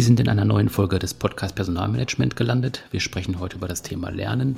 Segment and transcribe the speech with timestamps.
[0.00, 2.84] Sie sind in einer neuen Folge des Podcast Personalmanagement gelandet.
[2.90, 4.56] Wir sprechen heute über das Thema Lernen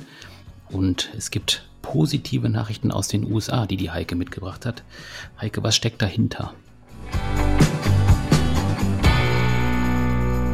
[0.69, 4.83] und es gibt positive Nachrichten aus den USA, die die Heike mitgebracht hat.
[5.41, 6.53] Heike, was steckt dahinter?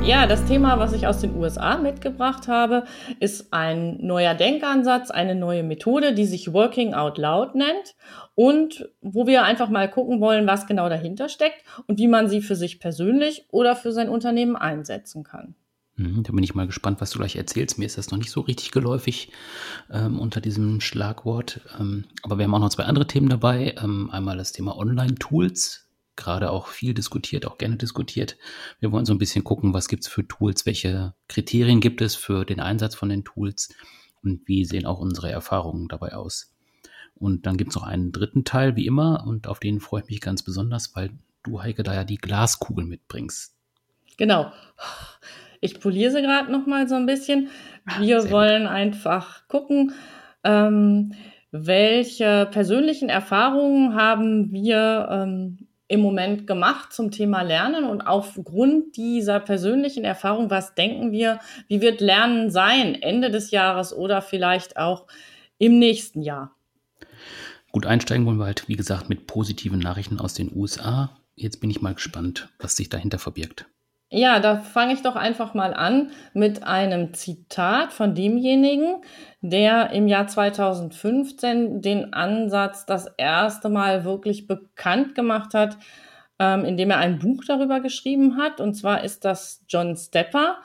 [0.06, 2.86] Ja, das Thema, was ich aus den USA mitgebracht habe,
[3.20, 7.96] ist ein neuer Denkansatz, eine neue Methode, die sich Working Out Loud nennt
[8.34, 12.42] und wo wir einfach mal gucken wollen, was genau dahinter steckt und wie man sie
[12.42, 15.54] für sich persönlich oder für sein Unternehmen einsetzen kann.
[16.00, 17.78] Mhm, da bin ich mal gespannt, was du gleich erzählst.
[17.78, 19.32] Mir ist das noch nicht so richtig geläufig
[19.92, 21.62] ähm, unter diesem Schlagwort.
[21.80, 23.76] Ähm, aber wir haben auch noch zwei andere Themen dabei.
[23.84, 25.89] Ähm, einmal das Thema Online-Tools
[26.20, 28.38] gerade auch viel diskutiert, auch gerne diskutiert.
[28.80, 32.16] Wir wollen so ein bisschen gucken, was gibt es für Tools, welche Kriterien gibt es
[32.16, 33.70] für den Einsatz von den Tools
[34.22, 36.54] und wie sehen auch unsere Erfahrungen dabei aus.
[37.16, 40.10] Und dann gibt es noch einen dritten Teil, wie immer, und auf den freue ich
[40.10, 41.12] mich ganz besonders, weil
[41.44, 43.56] du, Heike, da ja die Glaskugel mitbringst.
[44.18, 44.52] Genau.
[45.62, 47.50] Ich poliere sie gerade noch mal so ein bisschen.
[47.86, 48.72] Ah, Wir Sehr wollen gut.
[48.72, 49.94] einfach gucken,
[50.44, 51.14] ähm,
[51.52, 59.40] welche persönlichen Erfahrungen haben wir ähm, im Moment gemacht zum Thema Lernen und aufgrund dieser
[59.40, 65.08] persönlichen Erfahrung, was denken wir, wie wird Lernen sein Ende des Jahres oder vielleicht auch
[65.58, 66.56] im nächsten Jahr?
[67.72, 71.18] Gut, einsteigen wollen wir halt, wie gesagt, mit positiven Nachrichten aus den USA.
[71.36, 73.66] Jetzt bin ich mal gespannt, was sich dahinter verbirgt.
[74.12, 79.04] Ja, da fange ich doch einfach mal an mit einem Zitat von demjenigen,
[79.42, 85.78] der im Jahr 2015 den Ansatz das erste Mal wirklich bekannt gemacht hat,
[86.40, 88.60] ähm, indem er ein Buch darüber geschrieben hat.
[88.60, 90.58] Und zwar ist das John Stepper.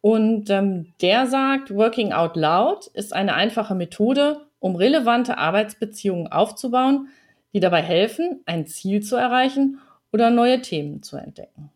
[0.00, 7.08] Und ähm, der sagt, Working Out Loud ist eine einfache Methode, um relevante Arbeitsbeziehungen aufzubauen,
[7.52, 9.80] die dabei helfen, ein Ziel zu erreichen
[10.12, 11.70] oder neue Themen zu entdecken.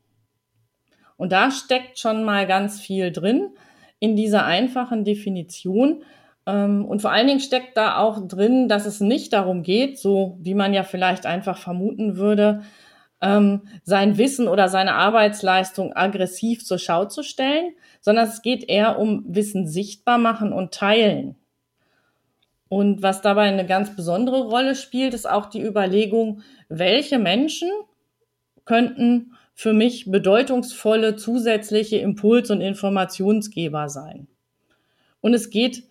[1.22, 3.50] Und da steckt schon mal ganz viel drin
[4.00, 6.02] in dieser einfachen Definition.
[6.46, 10.36] Ähm, und vor allen Dingen steckt da auch drin, dass es nicht darum geht, so
[10.40, 12.62] wie man ja vielleicht einfach vermuten würde,
[13.20, 18.98] ähm, sein Wissen oder seine Arbeitsleistung aggressiv zur Schau zu stellen, sondern es geht eher
[18.98, 21.36] um Wissen sichtbar machen und teilen.
[22.68, 27.70] Und was dabei eine ganz besondere Rolle spielt, ist auch die Überlegung, welche Menschen
[28.64, 34.26] könnten für mich bedeutungsvolle zusätzliche Impuls- und Informationsgeber sein.
[35.20, 35.84] Und es geht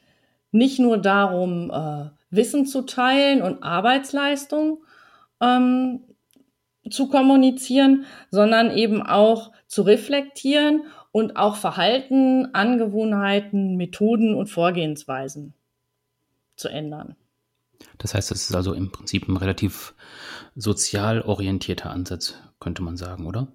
[0.52, 4.84] nicht nur darum, äh, Wissen zu teilen und Arbeitsleistung
[5.40, 6.02] ähm,
[6.90, 10.82] zu kommunizieren, sondern eben auch zu reflektieren
[11.14, 15.54] und auch Verhalten, Angewohnheiten, Methoden und Vorgehensweisen
[16.58, 17.16] zu ändern.
[18.00, 19.94] Das heißt, es ist also im Prinzip ein relativ
[20.56, 23.48] sozial orientierter Ansatz, könnte man sagen, oder?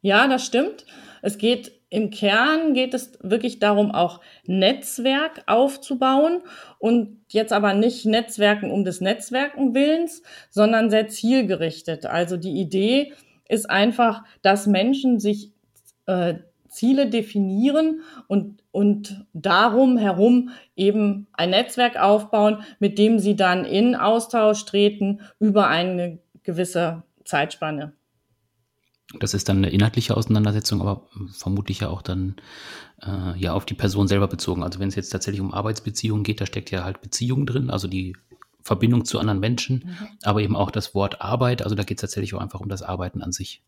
[0.00, 0.84] Ja, das stimmt.
[1.22, 6.42] Es geht im Kern geht es wirklich darum, auch Netzwerk aufzubauen
[6.80, 12.04] und jetzt aber nicht Netzwerken um des Netzwerken Willens, sondern sehr zielgerichtet.
[12.04, 13.12] Also die Idee
[13.48, 15.52] ist einfach, dass Menschen sich
[16.06, 16.34] äh,
[16.68, 23.94] Ziele definieren und, und darum herum eben ein Netzwerk aufbauen, mit dem sie dann in
[23.94, 27.92] Austausch treten über eine gewisse Zeitspanne.
[29.20, 32.36] Das ist dann eine inhaltliche Auseinandersetzung, aber vermutlich ja auch dann
[33.02, 34.62] äh, ja auf die Person selber bezogen.
[34.62, 37.86] Also wenn es jetzt tatsächlich um Arbeitsbeziehungen geht, da steckt ja halt Beziehung drin, also
[37.86, 38.16] die
[38.62, 40.08] Verbindung zu anderen Menschen, mhm.
[40.22, 41.62] aber eben auch das Wort Arbeit.
[41.62, 43.62] Also da geht es tatsächlich auch einfach um das Arbeiten an sich.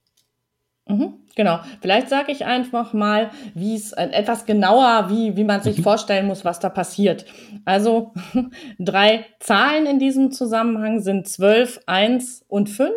[0.89, 1.61] Mhm, genau.
[1.81, 5.83] Vielleicht sage ich einfach mal, wie es äh, etwas genauer, wie, wie man sich mhm.
[5.83, 7.27] vorstellen muss, was da passiert.
[7.65, 8.15] Also
[8.79, 12.93] drei Zahlen in diesem Zusammenhang sind 12, 1 und 5.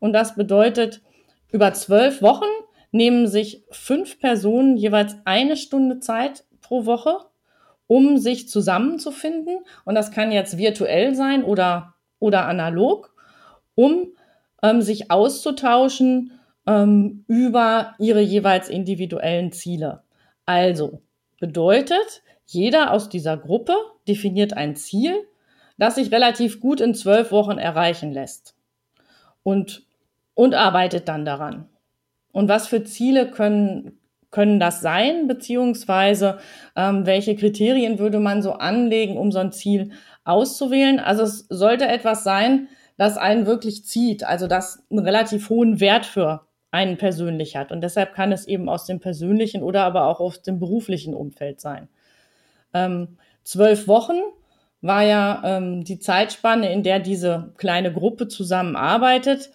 [0.00, 1.02] Und das bedeutet,
[1.52, 2.48] über zwölf Wochen
[2.90, 7.16] nehmen sich fünf Personen jeweils eine Stunde Zeit pro Woche,
[7.86, 9.58] um sich zusammenzufinden.
[9.84, 13.14] Und das kann jetzt virtuell sein oder, oder analog,
[13.74, 14.12] um
[14.62, 16.32] ähm, sich auszutauschen
[16.66, 20.02] ähm, über ihre jeweils individuellen Ziele.
[20.46, 21.02] Also
[21.40, 23.74] bedeutet, jeder aus dieser Gruppe
[24.06, 25.26] definiert ein Ziel,
[25.78, 28.54] das sich relativ gut in zwölf Wochen erreichen lässt.
[29.42, 29.84] Und
[30.34, 31.68] und arbeitet dann daran.
[32.32, 33.98] Und was für Ziele können,
[34.30, 36.38] können das sein, beziehungsweise
[36.76, 39.92] ähm, welche Kriterien würde man so anlegen, um so ein Ziel
[40.24, 40.98] auszuwählen?
[40.98, 46.06] Also es sollte etwas sein, das einen wirklich zieht, also das einen relativ hohen Wert
[46.06, 47.70] für einen persönlich hat.
[47.70, 51.60] Und deshalb kann es eben aus dem persönlichen oder aber auch aus dem beruflichen Umfeld
[51.60, 51.88] sein.
[52.72, 54.16] Ähm, zwölf Wochen
[54.80, 59.52] war ja ähm, die Zeitspanne, in der diese kleine Gruppe zusammenarbeitet.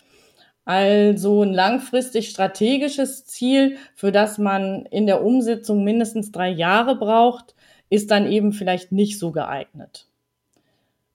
[0.67, 7.55] Also ein langfristig strategisches Ziel, für das man in der Umsetzung mindestens drei Jahre braucht,
[7.89, 10.09] ist dann eben vielleicht nicht so geeignet.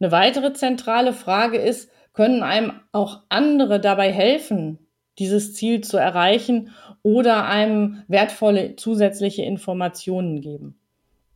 [0.00, 4.78] Eine weitere zentrale Frage ist, können einem auch andere dabei helfen,
[5.18, 6.70] dieses Ziel zu erreichen
[7.02, 10.78] oder einem wertvolle zusätzliche Informationen geben?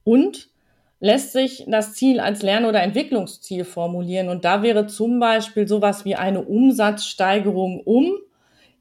[0.04, 0.48] Und
[1.06, 4.28] lässt sich das Ziel als Lern- oder Entwicklungsziel formulieren.
[4.28, 8.12] Und da wäre zum Beispiel sowas wie eine Umsatzsteigerung um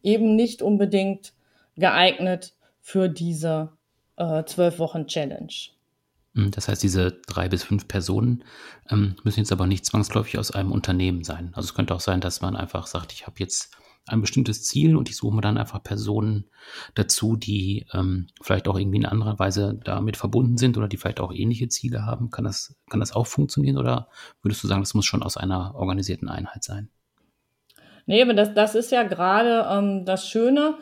[0.03, 1.33] eben nicht unbedingt
[1.75, 3.71] geeignet für diese
[4.17, 5.53] äh, zwölf äh, Wochen Challenge.
[6.35, 8.43] Hm, das heißt, diese drei bis fünf Personen
[8.89, 11.51] ähm, müssen jetzt aber nicht zwangsläufig aus einem Unternehmen sein.
[11.53, 13.71] Also es könnte auch sein, dass man einfach sagt, ich habe jetzt
[14.07, 16.45] ein bestimmtes Ziel und ich suche mir dann einfach Personen
[16.93, 21.19] dazu, die ähm, vielleicht auch irgendwie in anderer Weise damit verbunden sind oder die vielleicht
[21.19, 22.29] auch ähnliche Ziele haben.
[22.29, 24.09] Kann das, kann das auch funktionieren oder
[24.41, 26.89] würdest du sagen, das muss schon aus einer organisierten Einheit sein?
[28.05, 30.75] Nee, aber das, das ist ja gerade ähm, das Schöne,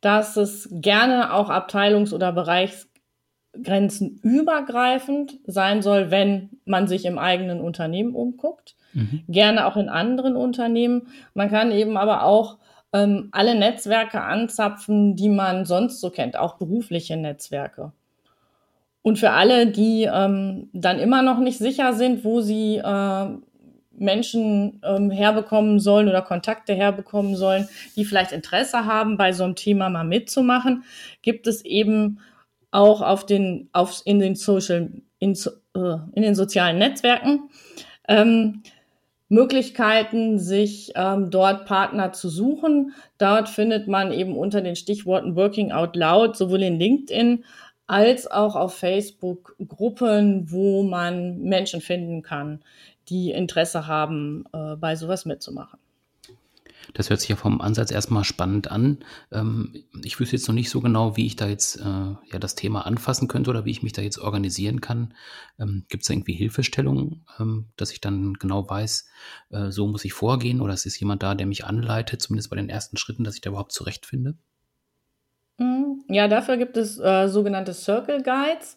[0.00, 7.60] dass es gerne auch abteilungs- oder Bereichsgrenzen übergreifend sein soll, wenn man sich im eigenen
[7.60, 8.76] Unternehmen umguckt.
[8.92, 9.22] Mhm.
[9.28, 11.08] Gerne auch in anderen Unternehmen.
[11.34, 12.58] Man kann eben aber auch
[12.92, 17.92] ähm, alle Netzwerke anzapfen, die man sonst so kennt, auch berufliche Netzwerke.
[19.02, 23.26] Und für alle, die ähm, dann immer noch nicht sicher sind, wo sie äh,
[23.92, 29.54] Menschen ähm, herbekommen sollen oder Kontakte herbekommen sollen, die vielleicht Interesse haben, bei so einem
[29.54, 30.84] Thema mal mitzumachen,
[31.22, 32.20] gibt es eben
[32.70, 35.32] auch auf den, auf, in den Social, in,
[35.74, 37.50] äh, in den sozialen Netzwerken
[38.08, 38.62] ähm,
[39.28, 42.94] Möglichkeiten, sich ähm, dort Partner zu suchen.
[43.18, 47.44] Dort findet man eben unter den Stichworten Working Out Loud sowohl in LinkedIn
[47.86, 52.60] als auch auf Facebook Gruppen, wo man Menschen finden kann,
[53.08, 55.78] die Interesse haben, äh, bei sowas mitzumachen.
[56.94, 58.98] Das hört sich ja vom Ansatz erstmal spannend an.
[59.32, 62.54] Ähm, ich wüsste jetzt noch nicht so genau, wie ich da jetzt äh, ja das
[62.54, 65.14] Thema anfassen könnte oder wie ich mich da jetzt organisieren kann.
[65.58, 69.08] Ähm, Gibt es da irgendwie Hilfestellungen, ähm, dass ich dann genau weiß,
[69.50, 72.56] äh, so muss ich vorgehen oder es ist jemand da, der mich anleitet, zumindest bei
[72.56, 74.36] den ersten Schritten, dass ich da überhaupt zurechtfinde?
[75.58, 76.04] Mhm.
[76.08, 78.76] Ja, dafür gibt es äh, sogenannte Circle Guides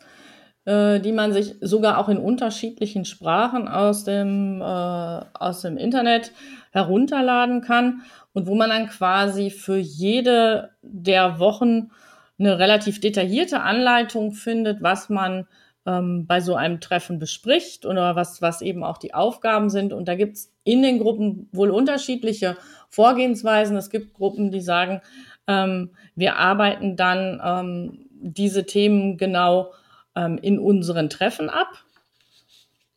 [0.66, 6.31] äh, die man sich sogar auch in unterschiedlichen Sprachen aus dem, äh, aus dem Internet
[6.71, 8.01] herunterladen kann
[8.33, 11.91] und wo man dann quasi für jede der Wochen
[12.39, 15.47] eine relativ detaillierte Anleitung findet, was man
[15.85, 19.94] ähm, bei so einem Treffen bespricht oder was, was eben auch die Aufgaben sind.
[19.94, 22.57] Und da gibt's in den Gruppen wohl unterschiedliche
[22.89, 23.77] Vorgehensweisen.
[23.77, 25.01] Es gibt Gruppen, die sagen,
[25.47, 29.74] ähm, wir arbeiten dann ähm, diese Themen genau
[30.15, 31.83] ähm, in unseren Treffen ab,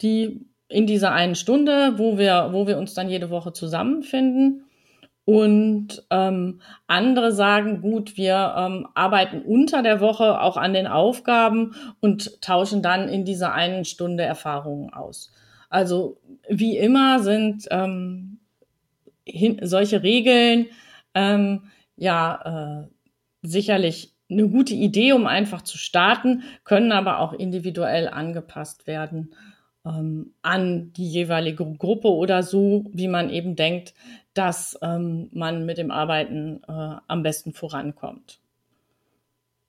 [0.02, 4.64] die in dieser einen Stunde, wo wir, wo wir uns dann jede Woche zusammenfinden.
[5.26, 11.74] Und ähm, andere sagen, gut, wir ähm, arbeiten unter der Woche auch an den Aufgaben
[12.00, 15.32] und tauschen dann in dieser einen Stunde Erfahrungen aus.
[15.70, 16.18] Also
[16.48, 18.38] wie immer sind ähm,
[19.24, 20.66] hin, solche Regeln
[21.14, 22.88] ähm, ja äh,
[23.42, 29.34] sicherlich eine gute Idee, um einfach zu starten, können aber auch individuell angepasst werden
[29.84, 33.94] ähm, an die jeweilige Gruppe oder so, wie man eben denkt,
[34.34, 38.40] dass ähm, man mit dem Arbeiten äh, am besten vorankommt.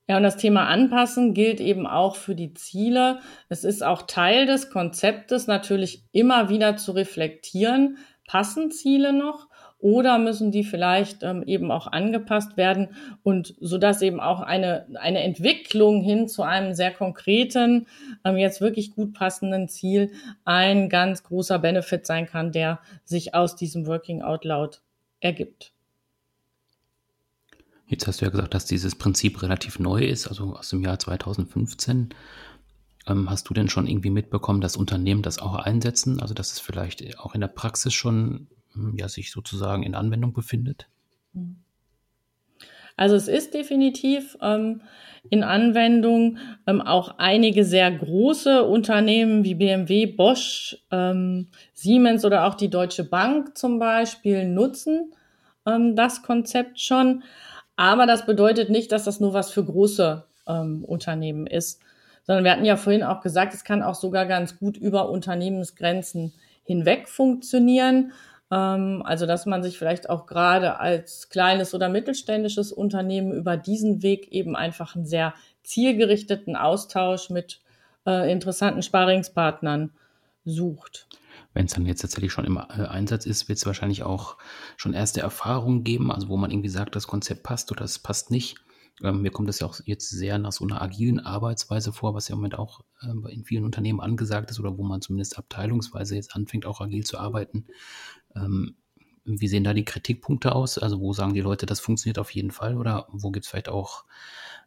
[0.07, 3.19] Ja, und das Thema Anpassen gilt eben auch für die Ziele.
[3.49, 7.97] Es ist auch Teil des Konzeptes, natürlich immer wieder zu reflektieren,
[8.27, 9.47] passen Ziele noch
[9.85, 12.87] oder müssen die vielleicht ähm, eben auch angepasst werden
[13.21, 17.85] und so dass eben auch eine, eine Entwicklung hin zu einem sehr konkreten,
[18.23, 20.11] ähm, jetzt wirklich gut passenden Ziel
[20.43, 24.81] ein ganz großer Benefit sein kann, der sich aus diesem Working Out Loud
[25.19, 25.71] ergibt.
[27.85, 30.97] Jetzt hast du ja gesagt, dass dieses Prinzip relativ neu ist, also aus dem Jahr
[30.97, 32.09] 2015.
[33.05, 36.19] Ähm, hast du denn schon irgendwie mitbekommen, dass Unternehmen das auch einsetzen?
[36.19, 38.47] Also dass es vielleicht auch in der Praxis schon
[38.95, 40.87] ja, sich sozusagen in Anwendung befindet?
[42.97, 44.81] Also es ist definitiv ähm,
[45.29, 46.37] in Anwendung.
[46.67, 53.03] Ähm, auch einige sehr große Unternehmen wie BMW, Bosch, ähm, Siemens oder auch die Deutsche
[53.03, 55.13] Bank zum Beispiel nutzen
[55.65, 57.23] ähm, das Konzept schon.
[57.75, 61.81] Aber das bedeutet nicht, dass das nur was für große ähm, Unternehmen ist,
[62.23, 66.33] sondern wir hatten ja vorhin auch gesagt, es kann auch sogar ganz gut über Unternehmensgrenzen
[66.63, 68.13] hinweg funktionieren.
[68.55, 74.01] Ähm, also, dass man sich vielleicht auch gerade als kleines oder mittelständisches Unternehmen über diesen
[74.01, 75.33] Weg eben einfach einen sehr
[75.63, 77.61] zielgerichteten Austausch mit
[78.07, 79.91] äh, interessanten Sparingspartnern
[80.45, 81.07] sucht.
[81.53, 84.37] Wenn es dann jetzt tatsächlich schon im äh, Einsatz ist, wird es wahrscheinlich auch
[84.77, 88.31] schon erste Erfahrungen geben, also wo man irgendwie sagt, das Konzept passt oder es passt
[88.31, 88.55] nicht.
[89.03, 92.29] Ähm, mir kommt das ja auch jetzt sehr nach so einer agilen Arbeitsweise vor, was
[92.29, 96.15] ja im Moment auch äh, in vielen Unternehmen angesagt ist oder wo man zumindest abteilungsweise
[96.15, 97.65] jetzt anfängt, auch agil zu arbeiten.
[98.35, 98.75] Ähm,
[99.25, 100.77] wie sehen da die Kritikpunkte aus?
[100.77, 103.69] Also wo sagen die Leute, das funktioniert auf jeden Fall oder wo gibt es vielleicht
[103.69, 104.05] auch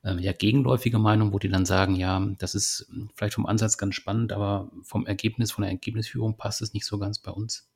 [0.04, 3.94] äh, ja, gegenläufige Meinungen, wo die dann sagen, ja, das ist vielleicht vom Ansatz ganz
[3.94, 7.68] spannend, aber vom Ergebnis, von der Ergebnisführung passt es nicht so ganz bei uns?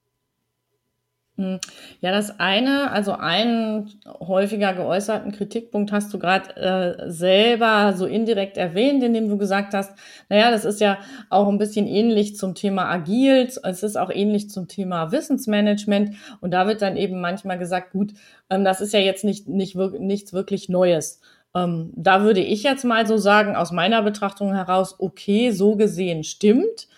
[1.39, 1.61] Hm.
[2.03, 8.59] Ja, das eine, also einen häufiger geäußerten Kritikpunkt hast du gerade äh, selber so indirekt
[8.59, 9.93] erwähnt, indem du gesagt hast,
[10.29, 10.99] naja, das ist ja
[11.31, 16.51] auch ein bisschen ähnlich zum Thema Agil, es ist auch ähnlich zum Thema Wissensmanagement und
[16.51, 18.13] da wird dann eben manchmal gesagt, gut,
[18.51, 21.21] ähm, das ist ja jetzt nicht, nicht wir nichts wirklich Neues.
[21.55, 26.25] Ähm, da würde ich jetzt mal so sagen, aus meiner Betrachtung heraus, okay, so gesehen
[26.25, 26.89] stimmt.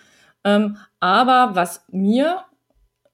[0.44, 2.44] Ähm, aber was mir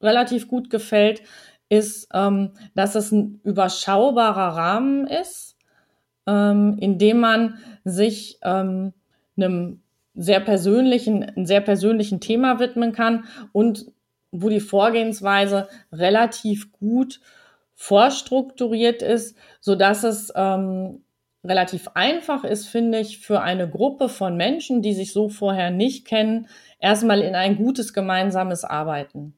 [0.01, 1.23] relativ gut gefällt,
[1.69, 5.57] ist, ähm, dass es ein überschaubarer Rahmen ist,
[6.27, 8.93] ähm, in dem man sich ähm,
[9.37, 9.81] einem
[10.15, 13.87] sehr persönlichen, einem sehr persönlichen Thema widmen kann und
[14.33, 17.21] wo die Vorgehensweise relativ gut
[17.75, 21.03] vorstrukturiert ist, so dass es ähm,
[21.43, 26.05] relativ einfach ist, finde ich, für eine Gruppe von Menschen, die sich so vorher nicht
[26.05, 26.49] kennen,
[26.81, 29.35] erstmal in ein gutes gemeinsames Arbeiten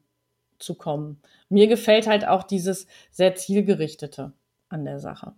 [0.63, 1.21] zu kommen.
[1.49, 4.33] Mir gefällt halt auch dieses sehr zielgerichtete
[4.69, 5.33] an der Sache.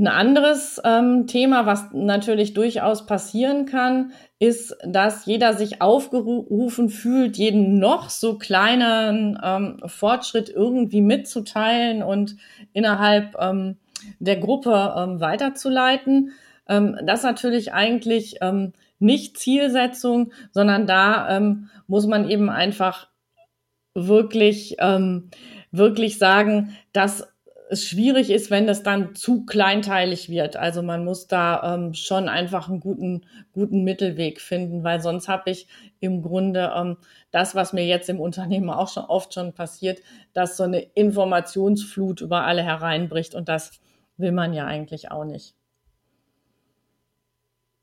[0.00, 7.36] Ein anderes ähm, Thema, was natürlich durchaus passieren kann, ist, dass jeder sich aufgerufen fühlt,
[7.36, 12.36] jeden noch so kleinen ähm, Fortschritt irgendwie mitzuteilen und
[12.72, 13.76] innerhalb ähm,
[14.20, 16.32] der Gruppe ähm, weiterzuleiten.
[16.66, 23.08] Ähm, das natürlich eigentlich ähm, nicht Zielsetzung, sondern da ähm, muss man eben einfach
[23.94, 25.30] wirklich, ähm,
[25.72, 27.26] wirklich sagen, dass
[27.70, 30.56] es schwierig ist, wenn das dann zu kleinteilig wird.
[30.56, 35.50] Also man muss da ähm, schon einfach einen guten, guten Mittelweg finden, weil sonst habe
[35.50, 35.68] ich
[36.00, 36.96] im Grunde ähm,
[37.30, 40.00] das, was mir jetzt im Unternehmen auch schon oft schon passiert,
[40.32, 43.80] dass so eine Informationsflut über alle hereinbricht und das
[44.16, 45.54] will man ja eigentlich auch nicht.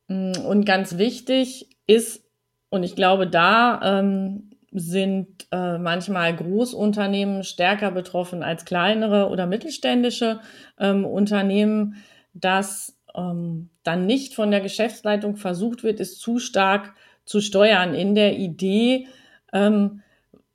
[0.08, 2.24] Mm, und ganz wichtig ist,
[2.70, 10.40] und ich glaube, da ähm, sind äh, manchmal Großunternehmen stärker betroffen als kleinere oder mittelständische
[10.80, 11.96] ähm, Unternehmen,
[12.34, 16.94] dass ähm, dann nicht von der Geschäftsleitung versucht wird, es zu stark
[17.26, 19.08] zu steuern in der Idee,
[19.54, 20.02] ähm,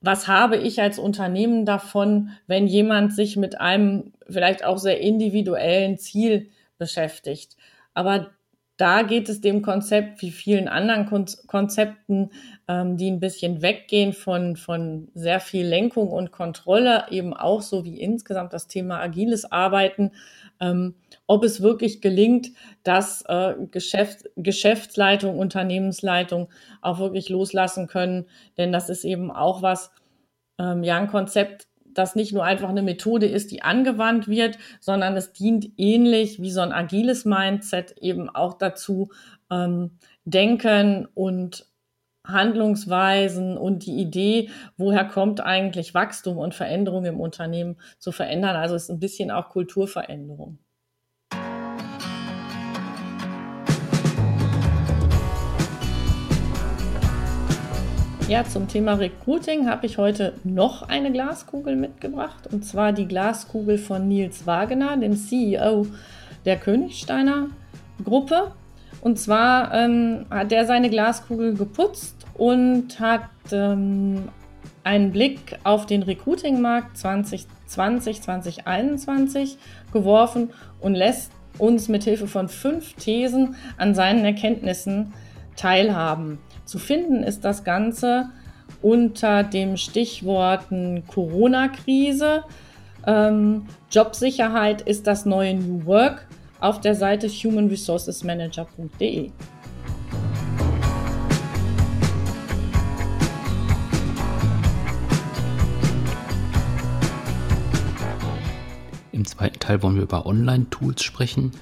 [0.01, 5.97] was habe ich als Unternehmen davon, wenn jemand sich mit einem vielleicht auch sehr individuellen
[5.97, 7.57] Ziel beschäftigt.
[7.95, 8.31] Aber
[8.77, 11.07] da geht es dem Konzept wie vielen anderen
[11.47, 12.31] Konzepten,
[12.69, 17.85] ähm, die ein bisschen weggehen von, von sehr viel Lenkung und Kontrolle, eben auch so
[17.85, 20.13] wie insgesamt das Thema agiles Arbeiten,
[20.61, 20.95] ähm,
[21.27, 22.49] ob es wirklich gelingt,
[22.83, 26.49] dass äh, Geschäft, Geschäftsleitung, Unternehmensleitung
[26.81, 28.27] auch wirklich loslassen können.
[28.57, 29.93] Denn das ist eben auch was,
[30.59, 35.17] ähm, ja, ein Konzept, das nicht nur einfach eine Methode ist, die angewandt wird, sondern
[35.17, 39.11] es dient ähnlich wie so ein agiles Mindset eben auch dazu,
[39.51, 41.67] ähm, Denken und
[42.27, 48.57] Handlungsweisen und die Idee, woher kommt eigentlich Wachstum und Veränderung im Unternehmen zu verändern.
[48.57, 50.59] Also es ist ein bisschen auch Kulturveränderung.
[58.29, 63.79] Ja, zum Thema Recruiting habe ich heute noch eine Glaskugel mitgebracht und zwar die Glaskugel
[63.79, 65.87] von Nils Wagener, dem CEO
[66.45, 67.49] der Königsteiner
[68.03, 68.53] Gruppe.
[69.01, 74.29] Und zwar ähm, hat er seine Glaskugel geputzt und hat ähm,
[74.85, 79.59] einen Blick auf den Recruiting-Markt 2020, 2021
[79.93, 80.51] geworfen
[80.81, 85.13] und lässt uns mit Hilfe von fünf Thesen an seinen Erkenntnissen
[85.57, 86.39] teilhaben.
[86.73, 88.31] Zu finden ist das Ganze
[88.81, 92.45] unter dem Stichworten Corona-Krise,
[93.07, 96.27] ähm, Jobsicherheit ist das neue New Work
[96.61, 99.33] auf der Seite humanresourcesmanager.de.
[109.13, 111.53] Im zweiten Teil wollen wir über Online-Tools sprechen.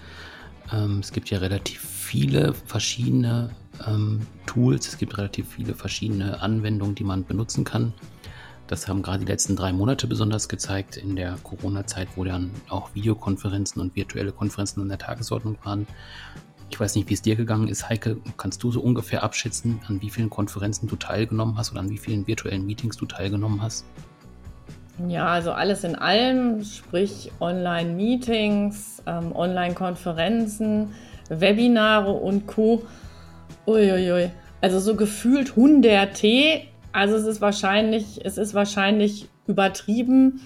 [0.73, 3.50] Ähm, es gibt ja relativ viele verschiedene
[3.87, 4.88] ähm, Tools.
[4.88, 7.92] Es gibt relativ viele verschiedene Anwendungen, die man benutzen kann.
[8.66, 12.92] Das haben gerade die letzten drei Monate besonders gezeigt in der Corona-Zeit, wo dann auch
[12.95, 15.87] Videokonferenzen und virtuelle Konferenzen an der Tagesordnung waren.
[16.69, 18.16] Ich weiß nicht, wie es dir gegangen ist, Heike.
[18.37, 21.99] Kannst du so ungefähr abschätzen, an wie vielen Konferenzen du teilgenommen hast oder an wie
[21.99, 23.85] vielen virtuellen Meetings du teilgenommen hast?
[25.07, 30.92] Ja, also alles in allem, sprich Online-Meetings, ähm, Online-Konferenzen,
[31.28, 32.83] Webinare und Co.
[33.71, 34.31] Uiuiui.
[34.61, 36.69] Also so gefühlt 100 T.
[36.93, 40.41] Also es ist wahrscheinlich, es ist wahrscheinlich übertrieben,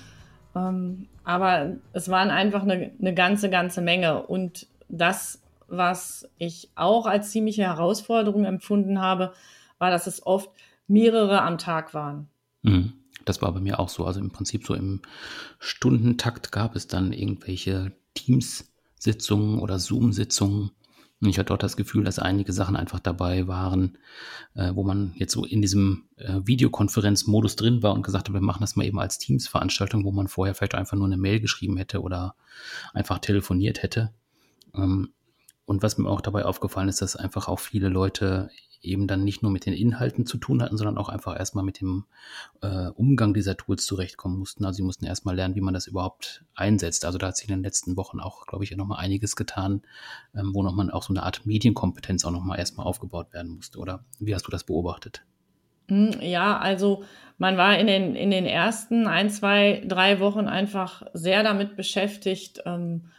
[0.54, 4.23] ähm, aber es waren einfach eine, eine ganze, ganze Menge.
[4.23, 9.33] Und das, was ich auch als ziemliche Herausforderung empfunden habe,
[9.78, 10.50] war, dass es oft
[10.87, 12.28] mehrere am Tag waren.
[12.62, 12.93] Mhm.
[13.25, 14.04] Das war bei mir auch so.
[14.04, 15.00] Also im Prinzip so im
[15.59, 20.71] Stundentakt gab es dann irgendwelche Teams-Sitzungen oder Zoom-Sitzungen.
[21.28, 23.99] Ich hatte dort das Gefühl, dass einige Sachen einfach dabei waren,
[24.54, 28.40] äh, wo man jetzt so in diesem äh, Videokonferenzmodus drin war und gesagt hat, wir
[28.40, 31.76] machen das mal eben als Teams-Veranstaltung, wo man vorher vielleicht einfach nur eine Mail geschrieben
[31.76, 32.35] hätte oder
[32.93, 34.12] einfach telefoniert hätte.
[34.75, 35.11] Ähm,
[35.66, 38.50] und was mir auch dabei aufgefallen ist, dass einfach auch viele Leute
[38.85, 41.80] eben dann nicht nur mit den Inhalten zu tun hatten, sondern auch einfach erstmal mit
[41.80, 42.04] dem
[42.61, 44.64] äh, Umgang dieser Tools zurechtkommen mussten.
[44.64, 47.04] Also sie mussten erstmal lernen, wie man das überhaupt einsetzt.
[47.04, 49.83] Also da hat sich in den letzten Wochen auch, glaube ich, nochmal einiges getan,
[50.35, 53.78] ähm, wo nochmal auch so eine Art Medienkompetenz auch nochmal erstmal aufgebaut werden musste.
[53.78, 55.25] Oder wie hast du das beobachtet?
[55.88, 57.04] Hm, ja, also
[57.38, 62.61] man war in den, in den ersten ein, zwei, drei Wochen einfach sehr damit beschäftigt,
[62.64, 63.11] ähm,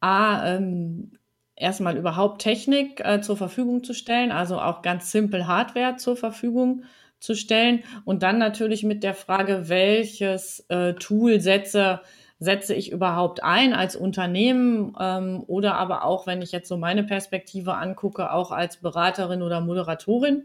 [0.00, 1.12] A, ähm,
[1.56, 6.84] erstmal überhaupt Technik äh, zur Verfügung zu stellen, also auch ganz simpel Hardware zur Verfügung
[7.20, 12.00] zu stellen und dann natürlich mit der Frage, welches äh, Tool setze,
[12.38, 17.04] setze ich überhaupt ein als Unternehmen ähm, oder aber auch, wenn ich jetzt so meine
[17.04, 20.44] Perspektive angucke, auch als Beraterin oder Moderatorin.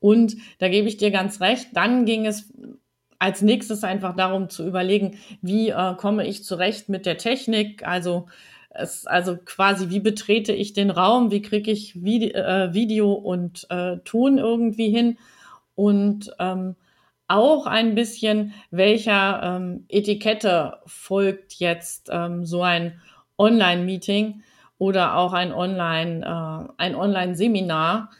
[0.00, 2.52] Und da gebe ich dir ganz recht, dann ging es
[3.18, 8.26] als nächstes einfach darum zu überlegen, wie äh, komme ich zurecht mit der Technik, also
[8.78, 13.66] es, also quasi, wie betrete ich den Raum, wie kriege ich Vide äh, Video und
[13.70, 15.18] äh, Ton irgendwie hin
[15.74, 16.76] und ähm,
[17.28, 23.00] auch ein bisschen, welcher ähm, Etikette folgt jetzt ähm, so ein
[23.36, 24.42] Online-Meeting
[24.78, 28.10] oder auch ein Online, äh, ein Online-Seminar.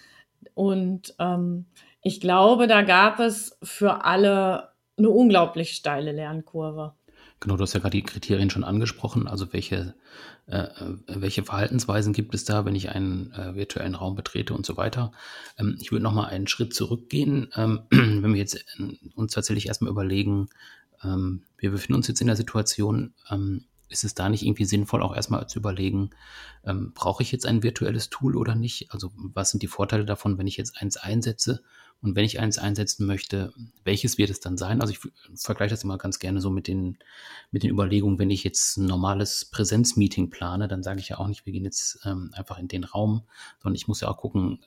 [0.54, 1.66] Und ähm,
[2.02, 4.68] ich glaube, da gab es für alle
[4.98, 6.92] eine unglaublich steile Lernkurve.
[7.40, 9.28] Genau, du hast ja gerade die Kriterien schon angesprochen.
[9.28, 9.94] Also welche,
[10.46, 14.66] äh, äh, welche Verhaltensweisen gibt es da, wenn ich einen äh, virtuellen Raum betrete und
[14.66, 15.12] so weiter.
[15.56, 19.68] Ähm, ich würde noch mal einen Schritt zurückgehen, ähm, wenn wir jetzt äh, uns tatsächlich
[19.68, 20.48] erstmal überlegen,
[21.04, 25.02] ähm, wir befinden uns jetzt in der Situation, ähm, ist es da nicht irgendwie sinnvoll,
[25.02, 26.10] auch erstmal zu überlegen,
[26.64, 28.92] ähm, brauche ich jetzt ein virtuelles Tool oder nicht?
[28.92, 31.62] Also was sind die Vorteile davon, wenn ich jetzt eins einsetze?
[32.00, 34.80] Und wenn ich eins einsetzen möchte, welches wird es dann sein?
[34.80, 35.00] Also ich
[35.34, 36.96] vergleiche das immer ganz gerne so mit den,
[37.50, 41.26] mit den Überlegungen, wenn ich jetzt ein normales Präsenzmeeting plane, dann sage ich ja auch
[41.26, 43.22] nicht, wir gehen jetzt ähm, einfach in den Raum,
[43.60, 44.60] sondern ich muss ja auch gucken,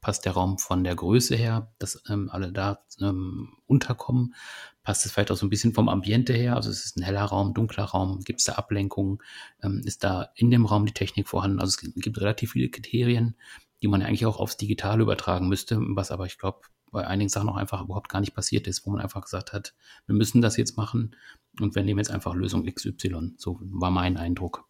[0.00, 4.34] passt der Raum von der Größe her, dass ähm, alle da ähm, unterkommen?
[4.82, 6.56] Passt es vielleicht auch so ein bisschen vom Ambiente her?
[6.56, 9.18] Also es ist ein heller Raum, dunkler Raum, gibt es da Ablenkungen?
[9.62, 11.60] Ähm, ist da in dem Raum die Technik vorhanden?
[11.60, 13.36] Also es gibt relativ viele Kriterien,
[13.82, 17.48] die man eigentlich auch aufs Digitale übertragen müsste, was aber ich glaube bei einigen Sachen
[17.48, 19.74] auch einfach überhaupt gar nicht passiert ist, wo man einfach gesagt hat,
[20.06, 21.14] wir müssen das jetzt machen
[21.60, 23.34] und wir nehmen jetzt einfach Lösung XY.
[23.36, 24.67] So war mein Eindruck.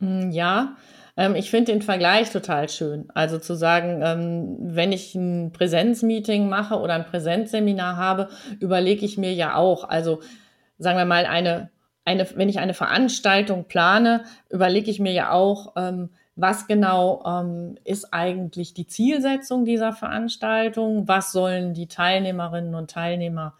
[0.00, 0.76] Hm, ja,
[1.16, 3.08] ähm, ich finde den Vergleich total schön.
[3.14, 8.28] Also zu sagen, ähm, wenn ich ein Präsenzmeeting mache oder ein Präsenzseminar habe,
[8.60, 10.20] überlege ich mir ja auch, also
[10.78, 11.70] sagen wir mal, eine,
[12.04, 17.22] eine, wenn ich eine Veranstaltung plane, überlege ich mir ja auch, ähm, was genau
[17.84, 23.54] ist eigentlich die Zielsetzung dieser Veranstaltung, was sollen die Teilnehmerinnen und Teilnehmer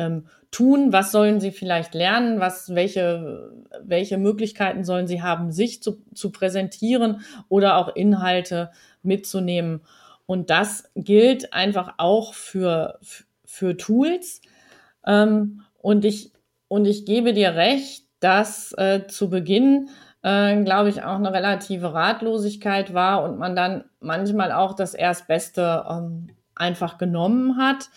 [0.00, 5.82] ähm, tun, was sollen sie vielleicht lernen, was, welche, welche Möglichkeiten sollen sie haben, sich
[5.82, 8.70] zu, zu präsentieren oder auch Inhalte
[9.02, 9.82] mitzunehmen.
[10.26, 12.98] Und das gilt einfach auch für,
[13.44, 14.40] für Tools.
[15.06, 16.32] Ähm, und, ich,
[16.68, 19.88] und ich gebe dir recht, dass äh, zu Beginn
[20.22, 25.84] äh, glaube ich, auch eine relative Ratlosigkeit war und man dann manchmal auch das Erstbeste
[25.88, 27.88] ähm, einfach genommen hat,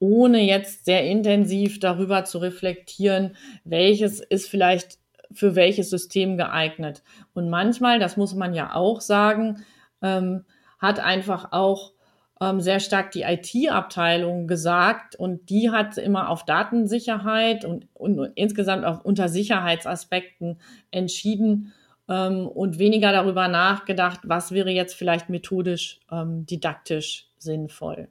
[0.00, 4.98] ohne jetzt sehr intensiv darüber zu reflektieren, welches ist vielleicht
[5.30, 7.04] für welches System geeignet.
[7.34, 9.64] Und manchmal, das muss man ja auch sagen,
[10.02, 10.44] ähm,
[10.80, 11.92] hat einfach auch
[12.40, 18.32] ähm, sehr stark die IT-Abteilung gesagt und die hat immer auf Datensicherheit und, und, und
[18.34, 20.58] insgesamt auch unter Sicherheitsaspekten
[20.90, 21.72] entschieden
[22.08, 28.08] ähm, und weniger darüber nachgedacht, was wäre jetzt vielleicht methodisch, ähm, didaktisch sinnvoll.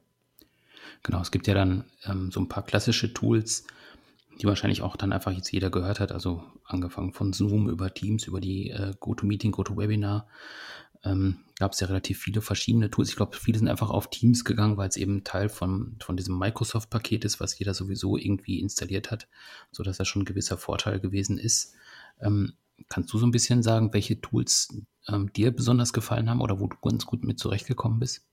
[1.02, 3.66] Genau, es gibt ja dann ähm, so ein paar klassische Tools,
[4.40, 8.26] die wahrscheinlich auch dann einfach jetzt jeder gehört hat, also angefangen von Zoom über Teams,
[8.26, 10.28] über die äh, GoToMeeting, GoToWebinar,
[11.04, 13.10] ähm, gab es ja relativ viele verschiedene Tools.
[13.10, 16.38] Ich glaube, viele sind einfach auf Teams gegangen, weil es eben Teil von, von diesem
[16.38, 19.28] Microsoft-Paket ist, was jeder sowieso irgendwie installiert hat,
[19.72, 21.74] sodass das schon ein gewisser Vorteil gewesen ist.
[22.20, 22.52] Ähm,
[22.88, 24.74] kannst du so ein bisschen sagen, welche Tools
[25.08, 28.26] ähm, dir besonders gefallen haben oder wo du ganz gut mit zurechtgekommen bist?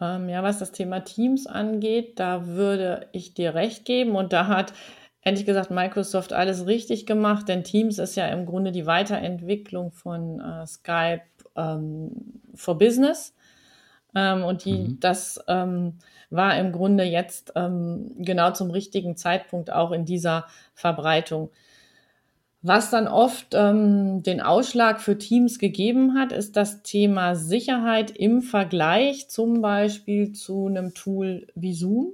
[0.00, 4.46] Ähm, ja, was das Thema Teams angeht, da würde ich dir recht geben und da
[4.46, 4.72] hat
[5.22, 10.40] ehrlich gesagt Microsoft alles richtig gemacht, denn Teams ist ja im Grunde die Weiterentwicklung von
[10.40, 11.22] äh, Skype
[11.56, 13.34] ähm, for Business.
[14.14, 15.00] Ähm, und die, mhm.
[15.00, 15.98] das ähm,
[16.30, 21.50] war im Grunde jetzt ähm, genau zum richtigen Zeitpunkt auch in dieser Verbreitung.
[22.62, 28.42] Was dann oft ähm, den Ausschlag für Teams gegeben hat, ist das Thema Sicherheit im
[28.42, 32.12] Vergleich zum Beispiel zu einem Tool wie Zoom.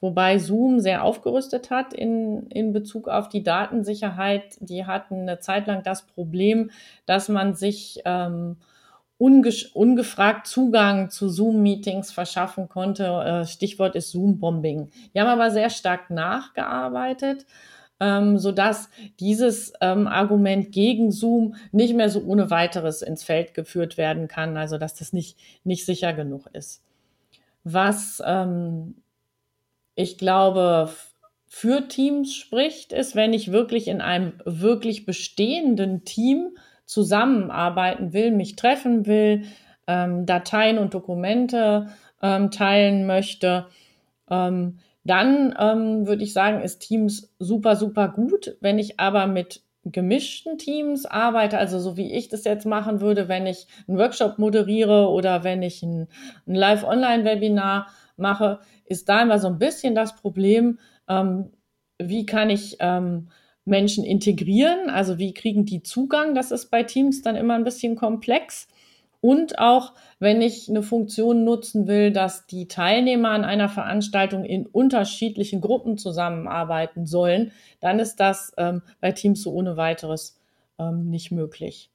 [0.00, 4.56] Wobei Zoom sehr aufgerüstet hat in, in Bezug auf die Datensicherheit.
[4.60, 6.70] Die hatten eine Zeit lang das Problem,
[7.06, 8.58] dass man sich ähm,
[9.18, 13.06] ungefragt Zugang zu Zoom-Meetings verschaffen konnte.
[13.06, 14.90] Äh, Stichwort ist Zoom-Bombing.
[15.14, 17.44] Die haben aber sehr stark nachgearbeitet,
[18.00, 23.98] ähm, sodass dieses ähm, Argument gegen Zoom nicht mehr so ohne weiteres ins Feld geführt
[23.98, 26.82] werden kann, also dass das nicht, nicht sicher genug ist.
[27.64, 28.96] Was ähm,
[29.94, 30.90] ich glaube,
[31.48, 38.54] für Teams spricht, ist, wenn ich wirklich in einem wirklich bestehenden Team zusammenarbeiten will, mich
[38.54, 39.44] treffen will,
[39.86, 41.88] ähm, Dateien und Dokumente
[42.22, 43.66] ähm, teilen möchte,
[44.30, 48.56] ähm, dann ähm, würde ich sagen, ist Teams super, super gut.
[48.60, 53.28] Wenn ich aber mit gemischten Teams arbeite, also so wie ich das jetzt machen würde,
[53.28, 56.08] wenn ich einen Workshop moderiere oder wenn ich ein,
[56.46, 61.50] ein Live-Online-Webinar mache, ist da immer so ein bisschen das Problem, ähm,
[61.98, 63.28] wie kann ich ähm,
[63.64, 67.96] Menschen integrieren, also wie kriegen die Zugang, das ist bei Teams dann immer ein bisschen
[67.96, 68.66] komplex.
[69.20, 74.66] Und auch, wenn ich eine Funktion nutzen will, dass die Teilnehmer an einer Veranstaltung in
[74.66, 77.50] unterschiedlichen Gruppen zusammenarbeiten sollen,
[77.80, 80.38] dann ist das ähm, bei Teams so ohne weiteres
[80.78, 81.90] ähm, nicht möglich.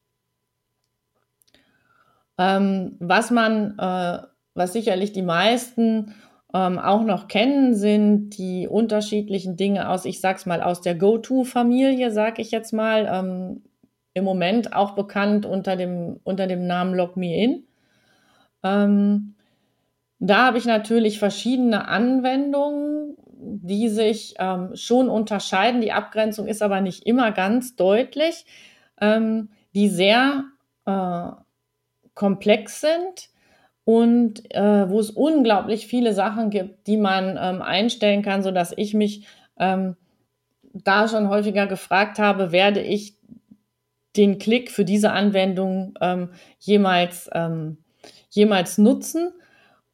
[2.38, 4.20] Ähm, was man, äh,
[4.54, 6.16] was sicherlich die meisten
[6.54, 12.12] ähm, auch noch kennen, sind die unterschiedlichen Dinge aus, ich sag's mal, aus der Go-To-Familie,
[12.12, 13.62] sag ich jetzt mal, ähm,
[14.13, 17.63] im Moment auch bekannt unter dem, unter dem Namen Log Me In.
[18.63, 19.36] Ähm,
[20.19, 25.82] da habe ich natürlich verschiedene Anwendungen, die sich ähm, schon unterscheiden.
[25.82, 28.45] Die Abgrenzung ist aber nicht immer ganz deutlich,
[29.02, 30.45] ähm, die sehr
[30.86, 31.30] äh,
[32.13, 33.30] komplex sind
[33.84, 38.73] und äh, wo es unglaublich viele Sachen gibt, die man ähm, einstellen kann, so dass
[38.78, 39.97] ich mich ähm,
[40.73, 43.17] da schon häufiger gefragt habe, werde ich
[44.15, 47.78] den Klick für diese Anwendung ähm, jemals, ähm,
[48.30, 49.34] jemals nutzen?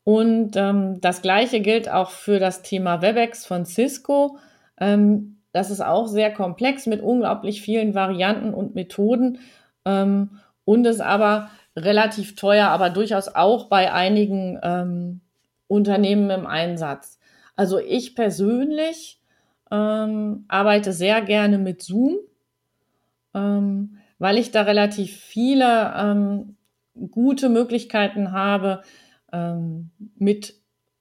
[0.03, 4.37] Und ähm, das Gleiche gilt auch für das Thema WebEx von Cisco.
[4.79, 9.39] Ähm, das ist auch sehr komplex mit unglaublich vielen Varianten und Methoden
[9.85, 15.21] ähm, und ist aber relativ teuer, aber durchaus auch bei einigen ähm,
[15.67, 17.19] Unternehmen im Einsatz.
[17.55, 19.19] Also ich persönlich
[19.71, 22.17] ähm, arbeite sehr gerne mit Zoom,
[23.33, 26.57] ähm, weil ich da relativ viele ähm,
[27.09, 28.81] gute Möglichkeiten habe,
[29.31, 30.55] ähm, mit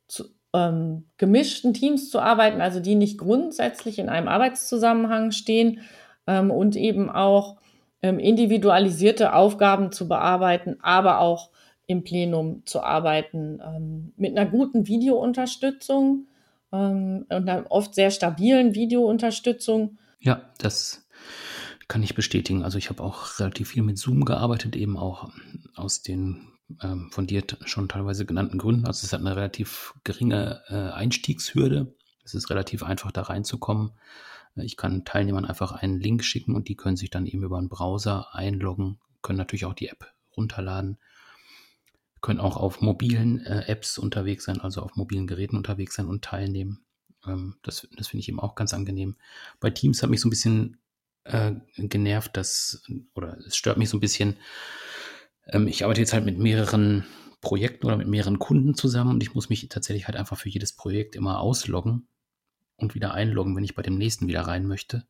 [0.07, 5.81] zu, ähm, gemischten Teams zu arbeiten, also die nicht grundsätzlich in einem Arbeitszusammenhang stehen
[6.27, 7.57] ähm, und eben auch
[8.01, 11.51] ähm, individualisierte Aufgaben zu bearbeiten, aber auch
[11.87, 16.27] im Plenum zu arbeiten, ähm, mit einer guten Videounterstützung
[16.71, 19.97] und einer oft sehr stabilen Videounterstützung.
[20.21, 21.08] Ja, das
[21.89, 22.63] kann ich bestätigen.
[22.63, 25.31] Also ich habe auch relativ viel mit Zoom gearbeitet, eben auch
[25.75, 28.87] aus den ähm, von dir schon teilweise genannten Gründen.
[28.87, 31.95] Also es hat eine relativ geringe äh, Einstiegshürde.
[32.25, 33.93] Es ist relativ einfach da reinzukommen.
[34.57, 37.69] Ich kann Teilnehmern einfach einen Link schicken und die können sich dann eben über einen
[37.69, 40.99] Browser einloggen, können natürlich auch die App runterladen,
[42.21, 46.25] können auch auf mobilen äh, Apps unterwegs sein, also auf mobilen Geräten unterwegs sein und
[46.25, 46.85] teilnehmen.
[47.25, 49.17] Ähm, das das finde ich eben auch ganz angenehm.
[49.61, 50.79] Bei Teams hat mich so ein bisschen
[51.29, 52.83] äh, genervt, dass,
[53.15, 54.39] oder es stört mich so ein bisschen,
[55.47, 57.05] ähm, ich arbeite jetzt halt mit mehreren
[57.41, 60.73] Projekten oder mit mehreren Kunden zusammen und ich muss mich tatsächlich halt einfach für jedes
[60.73, 62.09] Projekt immer ausloggen
[62.77, 65.07] und wieder einloggen, wenn ich bei dem nächsten wieder rein möchte.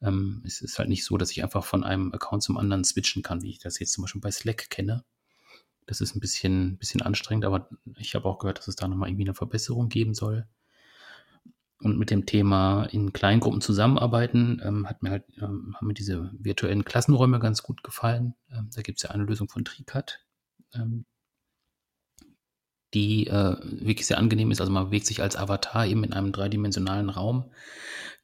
[0.00, 3.22] Ähm, es ist halt nicht so, dass ich einfach von einem Account zum anderen switchen
[3.22, 5.04] kann, wie ich das jetzt zum Beispiel bei Slack kenne.
[5.86, 9.08] Das ist ein bisschen, bisschen anstrengend, aber ich habe auch gehört, dass es da nochmal
[9.08, 10.46] irgendwie eine Verbesserung geben soll.
[11.80, 16.30] Und mit dem Thema in Kleingruppen zusammenarbeiten, ähm, hat mir halt, ähm, haben mir diese
[16.32, 18.34] virtuellen Klassenräume ganz gut gefallen.
[18.50, 20.20] Ähm, da gibt es ja eine Lösung von Tricat,
[20.74, 21.04] ähm,
[22.94, 24.60] die äh, wirklich sehr angenehm ist.
[24.60, 27.52] Also man bewegt sich als Avatar eben in einem dreidimensionalen Raum,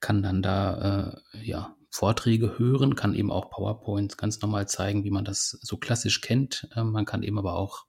[0.01, 5.12] kann dann da äh, ja, Vorträge hören, kann eben auch PowerPoints ganz normal zeigen, wie
[5.12, 6.69] man das so klassisch kennt.
[6.75, 7.85] Ähm, man kann eben aber auch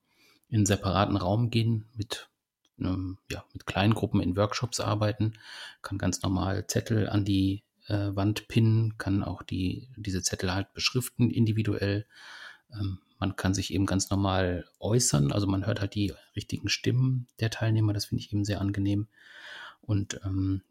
[0.47, 2.29] in einen separaten Raum gehen mit
[2.79, 5.33] ähm, ja, mit kleinen Gruppen in Workshops arbeiten,
[5.81, 10.73] kann ganz normal Zettel an die äh, Wand pinnen, kann auch die, diese Zettel halt
[10.73, 12.05] beschriften individuell.
[12.73, 17.27] Ähm, man kann sich eben ganz normal äußern, also man hört halt die richtigen Stimmen
[17.39, 19.07] der Teilnehmer, das finde ich eben sehr angenehm.
[19.81, 20.61] Und ähm,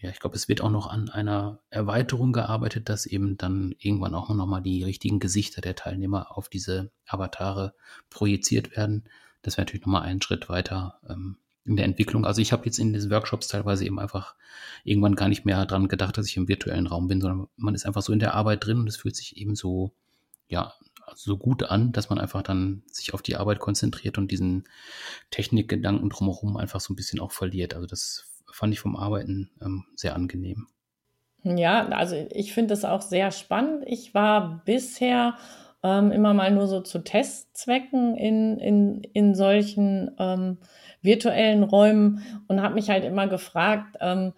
[0.00, 4.14] ja, ich glaube, es wird auch noch an einer Erweiterung gearbeitet, dass eben dann irgendwann
[4.14, 7.74] auch nochmal die richtigen Gesichter der Teilnehmer auf diese Avatare
[8.10, 9.04] projiziert werden.
[9.42, 12.26] Das wäre natürlich nochmal einen Schritt weiter, ähm, in der Entwicklung.
[12.26, 14.34] Also ich habe jetzt in diesen Workshops teilweise eben einfach
[14.84, 17.86] irgendwann gar nicht mehr dran gedacht, dass ich im virtuellen Raum bin, sondern man ist
[17.86, 19.92] einfach so in der Arbeit drin und es fühlt sich eben so,
[20.48, 20.74] ja,
[21.14, 24.64] so gut an, dass man einfach dann sich auf die Arbeit konzentriert und diesen
[25.30, 27.74] Technikgedanken drumherum einfach so ein bisschen auch verliert.
[27.74, 30.66] Also das fand ich vom Arbeiten ähm, sehr angenehm.
[31.42, 33.84] Ja, also ich finde das auch sehr spannend.
[33.86, 35.36] Ich war bisher
[35.84, 40.56] ähm, immer mal nur so zu Testzwecken in, in, in solchen ähm,
[41.02, 44.32] virtuellen Räumen und habe mich halt immer gefragt, ähm,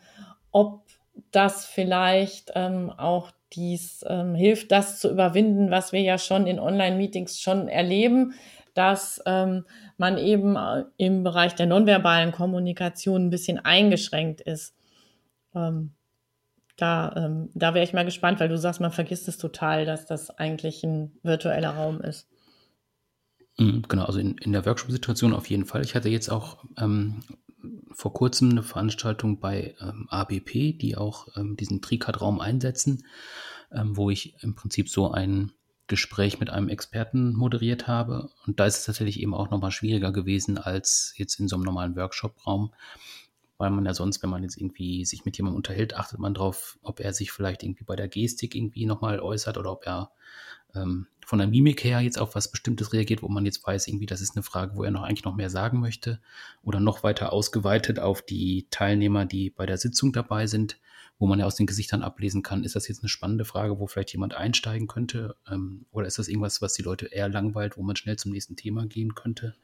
[0.51, 0.83] ob
[1.31, 6.59] das vielleicht ähm, auch dies ähm, hilft, das zu überwinden, was wir ja schon in
[6.59, 8.35] Online-Meetings schon erleben,
[8.75, 9.65] dass ähm,
[9.97, 14.75] man eben äh, im Bereich der nonverbalen Kommunikation ein bisschen eingeschränkt ist.
[15.55, 15.93] Ähm,
[16.77, 20.07] da, ähm, da wäre ich mal gespannt, weil du sagst, man vergisst es total, dass
[20.07, 22.29] das eigentlich ein virtueller Raum ist.
[23.59, 25.83] Mhm, genau, also in, in der Workshop-Situation auf jeden Fall.
[25.83, 27.21] Ich hatte jetzt auch ähm,
[27.93, 33.05] vor kurzem eine Veranstaltung bei ähm, ABP, die auch ähm, diesen Tricard-Raum einsetzen,
[33.73, 35.53] ähm, wo ich im Prinzip so ein
[35.87, 38.31] Gespräch mit einem Experten moderiert habe.
[38.47, 41.65] Und da ist es tatsächlich eben auch nochmal schwieriger gewesen als jetzt in so einem
[41.65, 42.73] normalen Workshop-Raum,
[43.59, 46.79] weil man ja sonst, wenn man jetzt irgendwie sich mit jemandem unterhält, achtet man drauf,
[46.83, 50.11] ob er sich vielleicht irgendwie bei der Gestik irgendwie nochmal äußert oder ob er
[50.75, 54.07] ähm, von der Mimik her jetzt auf was Bestimmtes reagiert, wo man jetzt weiß, irgendwie,
[54.07, 56.21] das ist eine Frage, wo er noch eigentlich noch mehr sagen möchte
[56.63, 60.79] oder noch weiter ausgeweitet auf die Teilnehmer, die bei der Sitzung dabei sind,
[61.19, 63.87] wo man ja aus den Gesichtern ablesen kann, ist das jetzt eine spannende Frage, wo
[63.87, 67.83] vielleicht jemand einsteigen könnte ähm, oder ist das irgendwas, was die Leute eher langweilt, wo
[67.83, 69.57] man schnell zum nächsten Thema gehen könnte?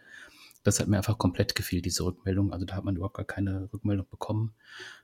[0.62, 2.53] Das hat mir einfach komplett gefehlt, diese Rückmeldung.
[2.53, 4.55] Also da hat man überhaupt gar keine Rückmeldung bekommen,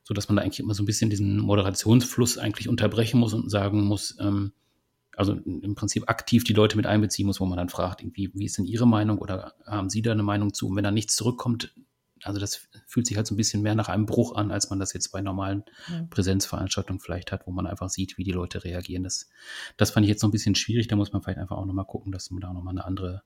[0.04, 3.50] so dass man da eigentlich immer so ein bisschen diesen Moderationsfluss eigentlich unterbrechen muss und
[3.50, 4.52] sagen muss, ähm,
[5.16, 8.44] also im Prinzip aktiv die Leute mit einbeziehen muss, wo man dann fragt, irgendwie, wie
[8.44, 10.68] ist denn Ihre Meinung oder haben Sie da eine Meinung zu?
[10.68, 11.74] Und wenn da nichts zurückkommt,
[12.22, 14.78] also das fühlt sich halt so ein bisschen mehr nach einem Bruch an, als man
[14.78, 15.64] das jetzt bei normalen
[16.10, 19.02] Präsenzveranstaltungen vielleicht hat, wo man einfach sieht, wie die Leute reagieren.
[19.02, 19.28] Das,
[19.76, 20.88] das fand ich jetzt so ein bisschen schwierig.
[20.88, 23.22] Da muss man vielleicht einfach auch nochmal gucken, dass man da auch nochmal eine andere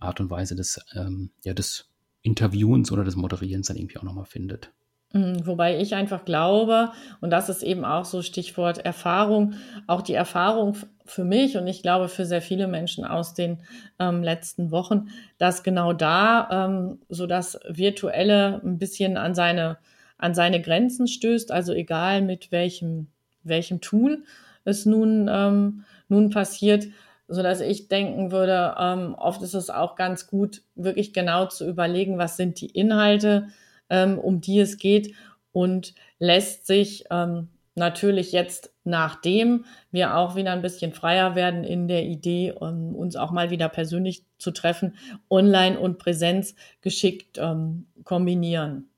[0.00, 1.88] Art und Weise des, ähm, ja, des
[2.22, 4.70] Interviewens oder des Moderierens dann irgendwie auch nochmal findet.
[5.12, 9.54] Mhm, wobei ich einfach glaube, und das ist eben auch so Stichwort Erfahrung,
[9.88, 13.58] auch die Erfahrung für mich und ich glaube für sehr viele Menschen aus den
[13.98, 15.08] ähm, letzten Wochen,
[15.38, 19.78] dass genau da ähm, so das Virtuelle ein bisschen an seine,
[20.16, 23.08] an seine Grenzen stößt, also egal mit welchem,
[23.42, 24.22] welchem Tool
[24.64, 26.86] es nun, ähm, nun passiert,
[27.30, 31.66] so dass ich denken würde, ähm, oft ist es auch ganz gut, wirklich genau zu
[31.66, 33.48] überlegen, was sind die Inhalte,
[33.88, 35.14] ähm, um die es geht
[35.52, 41.86] und lässt sich ähm, natürlich jetzt, nachdem wir auch wieder ein bisschen freier werden in
[41.86, 44.96] der Idee, um, uns auch mal wieder persönlich zu treffen,
[45.30, 48.88] online und Präsenz geschickt ähm, kombinieren.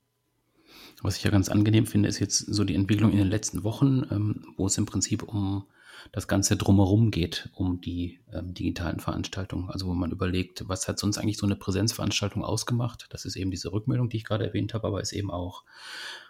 [1.02, 4.06] Was ich ja ganz angenehm finde, ist jetzt so die Entwicklung in den letzten Wochen,
[4.10, 5.66] ähm, wo es im Prinzip um
[6.10, 9.70] das Ganze drumherum geht, um die ähm, digitalen Veranstaltungen.
[9.70, 13.06] Also wo man überlegt, was hat sonst eigentlich so eine Präsenzveranstaltung ausgemacht?
[13.10, 15.64] Das ist eben diese Rückmeldung, die ich gerade erwähnt habe, aber ist eben auch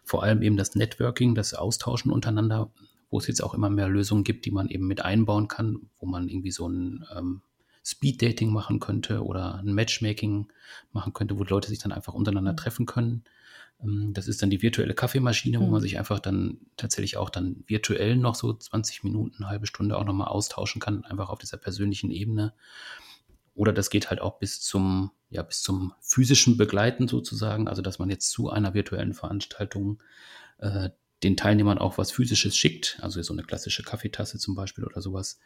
[0.05, 2.71] vor allem eben das Networking, das Austauschen untereinander,
[3.11, 6.07] wo es jetzt auch immer mehr Lösungen gibt, die man eben mit einbauen kann, wo
[6.07, 7.43] man irgendwie so ein ähm,
[7.85, 10.49] Speed-Dating machen könnte oder ein Matchmaking
[10.93, 13.25] machen könnte, wo Leute sich dann einfach untereinander treffen können
[13.85, 15.83] das ist dann die virtuelle Kaffeemaschine, wo man mhm.
[15.83, 20.05] sich einfach dann tatsächlich auch dann virtuell noch so 20 Minuten, eine halbe Stunde auch
[20.05, 22.55] nochmal austauschen kann, einfach auf dieser persönlichen Ebene.
[23.55, 27.99] Oder das geht halt auch bis zum, ja, bis zum physischen Begleiten sozusagen, also dass
[27.99, 30.03] man jetzt zu einer virtuellen Veranstaltung
[30.59, 30.91] äh,
[31.23, 35.39] den Teilnehmern auch was Physisches schickt, also so eine klassische Kaffeetasse zum Beispiel oder sowas.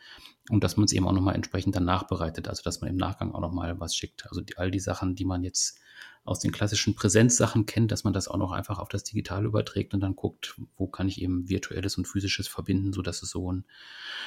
[0.51, 3.33] Und dass man es eben auch nochmal entsprechend dann nachbereitet, also dass man im Nachgang
[3.33, 4.27] auch nochmal was schickt.
[4.29, 5.79] Also die, all die Sachen, die man jetzt
[6.25, 9.95] aus den klassischen Präsenzsachen kennt, dass man das auch noch einfach auf das Digitale überträgt
[9.95, 13.53] und dann guckt, wo kann ich eben virtuelles und physisches verbinden, so dass es so
[13.53, 13.65] ein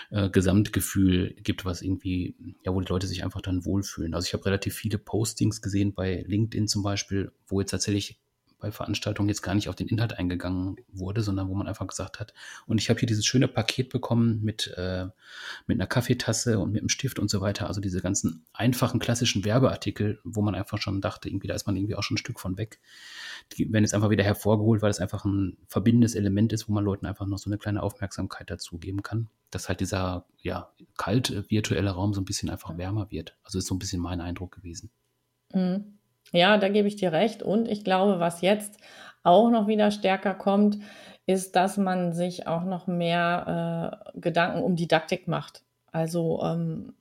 [0.10, 4.14] äh, Gesamtgefühl gibt, was irgendwie, ja, wo die Leute sich einfach dann wohlfühlen.
[4.14, 8.20] Also ich habe relativ viele Postings gesehen bei LinkedIn zum Beispiel, wo jetzt tatsächlich
[8.60, 12.20] bei Veranstaltungen jetzt gar nicht auf den Inhalt eingegangen wurde, sondern wo man einfach gesagt
[12.20, 12.34] hat,
[12.66, 15.08] und ich habe hier dieses schöne Paket bekommen mit, äh,
[15.68, 17.68] mit einer Kaffeetasse und mit einem Stift und so weiter.
[17.68, 21.76] Also diese ganzen einfachen klassischen Werbeartikel, wo man einfach schon dachte, irgendwie, da ist man
[21.76, 22.80] irgendwie auch schon ein Stück von weg.
[23.54, 26.84] Die werden jetzt einfach wieder hervorgeholt, weil es einfach ein verbindendes Element ist, wo man
[26.84, 31.50] Leuten einfach noch so eine kleine Aufmerksamkeit dazu geben kann, dass halt dieser, ja, kalt
[31.50, 33.38] virtuelle Raum so ein bisschen einfach wärmer wird.
[33.44, 34.92] Also ist so ein bisschen mein Eindruck gewesen.
[35.54, 35.99] Mhm.
[36.32, 37.44] Ja, da gebe ich dir recht.
[37.44, 38.78] Und ich glaube, was jetzt
[39.24, 40.78] auch noch wieder stärker kommt,
[41.26, 45.64] ist, dass man sich auch noch mehr äh, Gedanken um Didaktik macht.
[45.92, 46.94] Also ähm,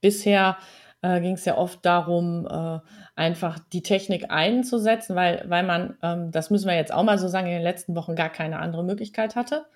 [0.00, 0.56] bisher
[1.02, 2.80] äh, ging es ja oft darum, äh,
[3.16, 7.28] einfach die Technik einzusetzen, weil, weil man, ähm, das müssen wir jetzt auch mal so
[7.28, 9.66] sagen, in den letzten Wochen gar keine andere Möglichkeit hatte.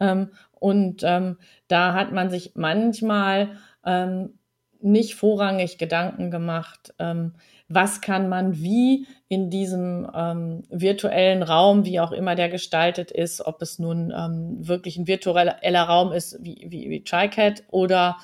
[0.00, 1.38] Ähm, und ähm,
[1.68, 3.50] da hat man sich manchmal
[3.84, 4.37] ähm,
[4.80, 7.34] nicht vorrangig Gedanken gemacht, ähm,
[7.68, 13.44] was kann man wie in diesem ähm, virtuellen Raum, wie auch immer der gestaltet ist,
[13.44, 18.16] ob es nun ähm, wirklich ein virtueller Raum ist wie, wie, wie TriCat oder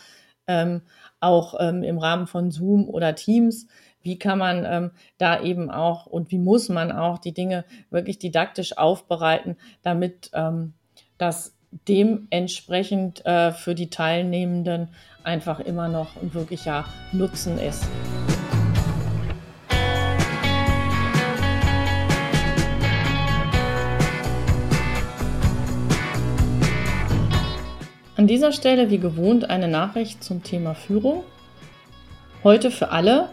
[0.46, 0.82] ähm,
[1.20, 3.66] auch ähm, im Rahmen von Zoom oder Teams,
[4.02, 8.18] wie kann man ähm, da eben auch und wie muss man auch die Dinge wirklich
[8.18, 10.74] didaktisch aufbereiten, damit ähm,
[11.18, 11.53] das
[11.88, 14.88] dementsprechend äh, für die Teilnehmenden
[15.22, 17.86] einfach immer noch ein wirklicher Nutzen ist.
[28.16, 31.24] An dieser Stelle wie gewohnt eine Nachricht zum Thema Führung.
[32.44, 33.30] Heute für alle,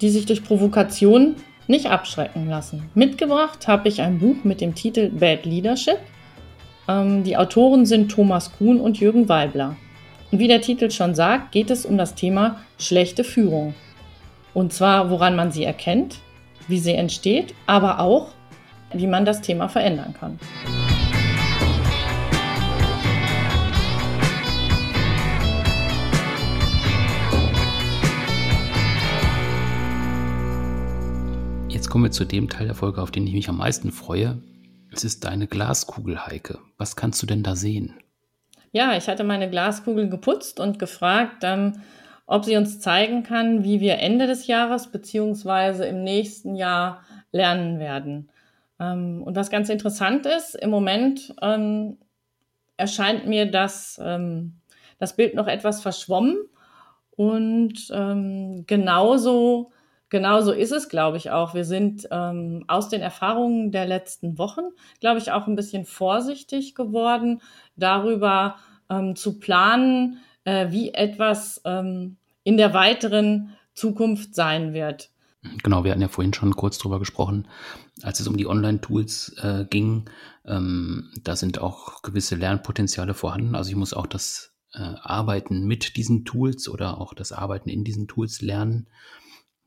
[0.00, 2.88] die sich durch Provokation nicht abschrecken lassen.
[2.94, 5.98] Mitgebracht habe ich ein Buch mit dem Titel Bad Leadership.
[6.90, 9.76] Ähm, die Autoren sind Thomas Kuhn und Jürgen Weibler.
[10.32, 13.74] Und wie der Titel schon sagt, geht es um das Thema schlechte Führung.
[14.54, 16.20] Und zwar, woran man sie erkennt,
[16.66, 18.28] wie sie entsteht, aber auch,
[18.94, 20.38] wie man das Thema verändern kann.
[31.68, 34.38] Jetzt kommen wir zu dem Teil der Folge, auf den ich mich am meisten freue.
[34.98, 36.58] Es ist deine Glaskugel, Heike.
[36.76, 37.94] Was kannst du denn da sehen?
[38.72, 41.74] Ja, ich hatte meine Glaskugel geputzt und gefragt, ähm,
[42.26, 47.78] ob sie uns zeigen kann, wie wir Ende des Jahres beziehungsweise im nächsten Jahr lernen
[47.78, 48.28] werden.
[48.80, 51.98] Ähm, und was ganz interessant ist, im Moment ähm,
[52.76, 54.54] erscheint mir das, ähm,
[54.98, 56.38] das Bild noch etwas verschwommen
[57.12, 58.64] und ähm,
[60.10, 61.54] genauso Genauso ist es, glaube ich, auch.
[61.54, 64.62] Wir sind ähm, aus den Erfahrungen der letzten Wochen,
[65.00, 67.40] glaube ich, auch ein bisschen vorsichtig geworden,
[67.76, 68.56] darüber
[68.88, 75.10] ähm, zu planen, äh, wie etwas ähm, in der weiteren Zukunft sein wird.
[75.62, 77.48] Genau, wir hatten ja vorhin schon kurz drüber gesprochen,
[78.02, 80.08] als es um die Online-Tools äh, ging.
[80.46, 83.54] Ähm, da sind auch gewisse Lernpotenziale vorhanden.
[83.54, 87.84] Also ich muss auch das äh, Arbeiten mit diesen Tools oder auch das Arbeiten in
[87.84, 88.88] diesen Tools lernen.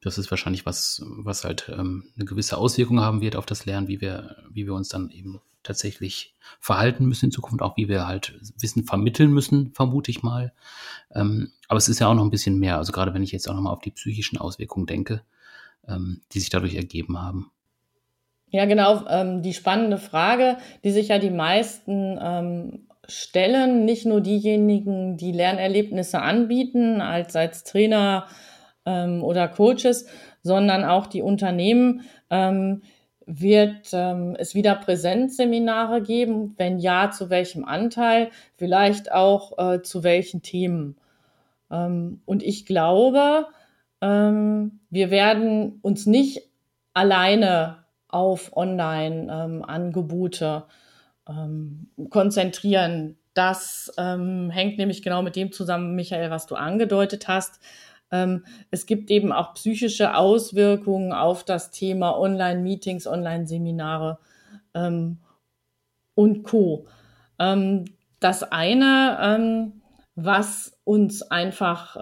[0.04, 3.88] Das ist wahrscheinlich was, was halt ähm, eine gewisse Auswirkung haben wird auf das Lernen,
[3.88, 8.08] wie wir, wie wir uns dann eben tatsächlich verhalten müssen in Zukunft, auch wie wir
[8.08, 10.54] halt Wissen vermitteln müssen, vermute ich mal.
[11.14, 12.78] Ähm, aber es ist ja auch noch ein bisschen mehr.
[12.78, 15.22] Also gerade wenn ich jetzt auch noch mal auf die psychischen Auswirkungen denke,
[15.88, 17.52] ähm, die sich dadurch ergeben haben.
[18.50, 19.08] Ja, genau.
[19.08, 25.32] Ähm, die spannende Frage, die sich ja die meisten ähm, stellen, nicht nur diejenigen, die
[25.32, 28.28] Lernerlebnisse anbieten, als als Trainer,
[28.86, 30.06] ähm, oder Coaches,
[30.44, 32.02] sondern auch die Unternehmen.
[32.30, 32.82] Ähm,
[33.26, 36.54] wird ähm, es wieder Präsenzseminare geben?
[36.58, 38.30] Wenn ja, zu welchem Anteil?
[38.58, 40.98] Vielleicht auch äh, zu welchen Themen?
[41.70, 43.48] Ähm, und ich glaube,
[44.02, 46.50] ähm, wir werden uns nicht
[46.94, 50.64] alleine auf Online-Angebote
[51.30, 53.18] ähm, konzentrieren.
[53.34, 57.62] Das ähm, hängt nämlich genau mit dem zusammen, Michael, was du angedeutet hast.
[58.12, 64.20] Ähm, es gibt eben auch psychische Auswirkungen auf das Thema Online-Meetings, Online-Seminare
[64.74, 65.20] ähm,
[66.16, 66.88] und Co.
[67.40, 67.86] Ähm,
[68.20, 69.74] das eine,
[70.14, 71.98] was uns einfach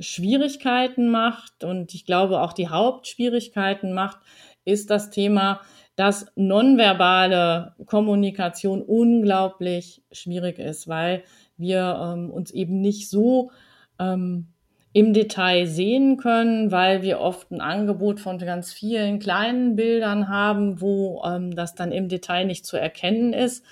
[0.00, 4.18] Schwierigkeiten macht und ich glaube auch die Hauptschwierigkeiten macht,
[4.64, 5.60] ist das Thema,
[5.96, 11.24] dass nonverbale Kommunikation unglaublich schwierig ist, weil
[11.56, 13.50] wir ähm, uns eben nicht so
[13.98, 14.51] ähm,
[14.92, 20.80] im Detail sehen können, weil wir oft ein Angebot von ganz vielen kleinen Bildern haben,
[20.80, 23.64] wo ähm, das dann im Detail nicht zu erkennen ist.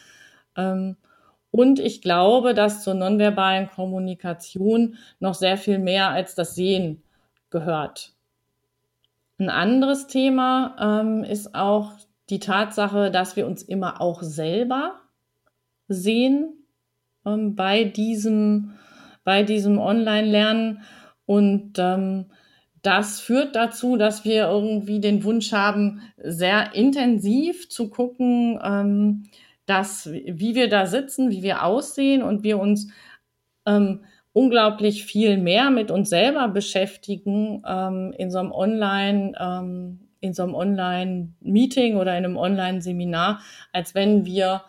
[0.56, 0.96] Ähm,
[1.50, 7.02] und ich glaube, dass zur nonverbalen Kommunikation noch sehr viel mehr als das Sehen
[7.50, 8.12] gehört.
[9.38, 11.92] Ein anderes Thema ähm, ist auch
[12.30, 15.00] die Tatsache, dass wir uns immer auch selber
[15.88, 16.54] sehen
[17.26, 18.74] ähm, bei diesem,
[19.24, 20.82] bei diesem Online-Lernen
[21.30, 22.26] und ähm,
[22.82, 29.26] das führt dazu, dass wir irgendwie den Wunsch haben, sehr intensiv zu gucken, ähm,
[29.64, 32.90] dass, wie wir da sitzen, wie wir aussehen und wir uns
[33.64, 34.00] ähm,
[34.32, 40.42] unglaublich viel mehr mit uns selber beschäftigen ähm, in so einem Online, ähm, in so
[40.42, 43.40] einem Online-Meeting oder in einem Online-Seminar,
[43.72, 44.62] als wenn wir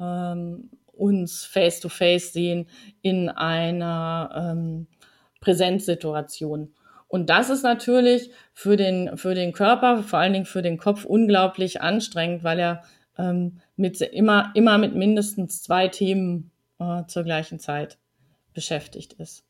[0.00, 2.66] ähm, uns face-to-face -face sehen
[3.02, 4.86] in einer ähm,
[5.42, 6.72] Präsenzsituation.
[7.08, 11.04] Und das ist natürlich für den, für den Körper, vor allen Dingen für den Kopf,
[11.04, 12.84] unglaublich anstrengend, weil er
[13.18, 17.98] ähm, mit, immer, immer mit mindestens zwei Themen äh, zur gleichen Zeit
[18.54, 19.44] beschäftigt ist.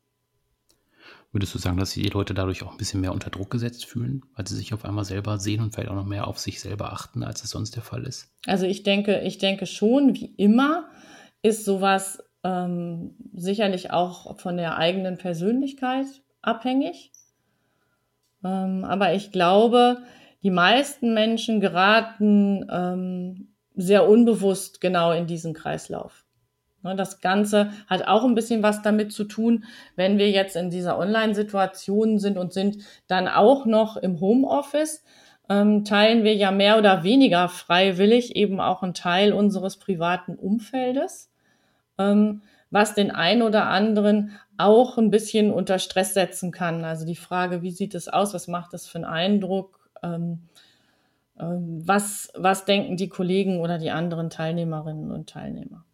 [1.31, 4.23] Würdest du sagen, dass die Leute dadurch auch ein bisschen mehr unter Druck gesetzt fühlen,
[4.35, 6.93] weil sie sich auf einmal selber sehen und vielleicht auch noch mehr auf sich selber
[6.93, 8.29] achten, als es sonst der Fall ist?
[8.45, 10.89] Also ich denke, ich denke schon, wie immer
[11.41, 16.05] ist sowas ähm, sicherlich auch von der eigenen Persönlichkeit
[16.41, 17.11] abhängig.
[18.43, 20.03] Ähm, aber ich glaube,
[20.43, 26.25] die meisten Menschen geraten ähm, sehr unbewusst genau in diesen Kreislauf.
[26.83, 29.63] Ne, das Ganze hat auch ein bisschen was damit zu tun,
[29.95, 32.77] wenn wir jetzt in dieser Online-Situation sind und sind
[33.07, 35.03] dann auch noch im Homeoffice,
[35.49, 41.32] ähm, teilen wir ja mehr oder weniger freiwillig eben auch einen Teil unseres privaten Umfeldes
[41.97, 46.83] ähm, was den einen oder anderen auch ein bisschen unter Stress setzen kann.
[46.85, 50.39] Also die Frage, wie sieht es aus, was macht es für einen Eindruck, ähm,
[51.39, 55.85] ähm, was, was denken die Kollegen oder die anderen Teilnehmerinnen und Teilnehmer.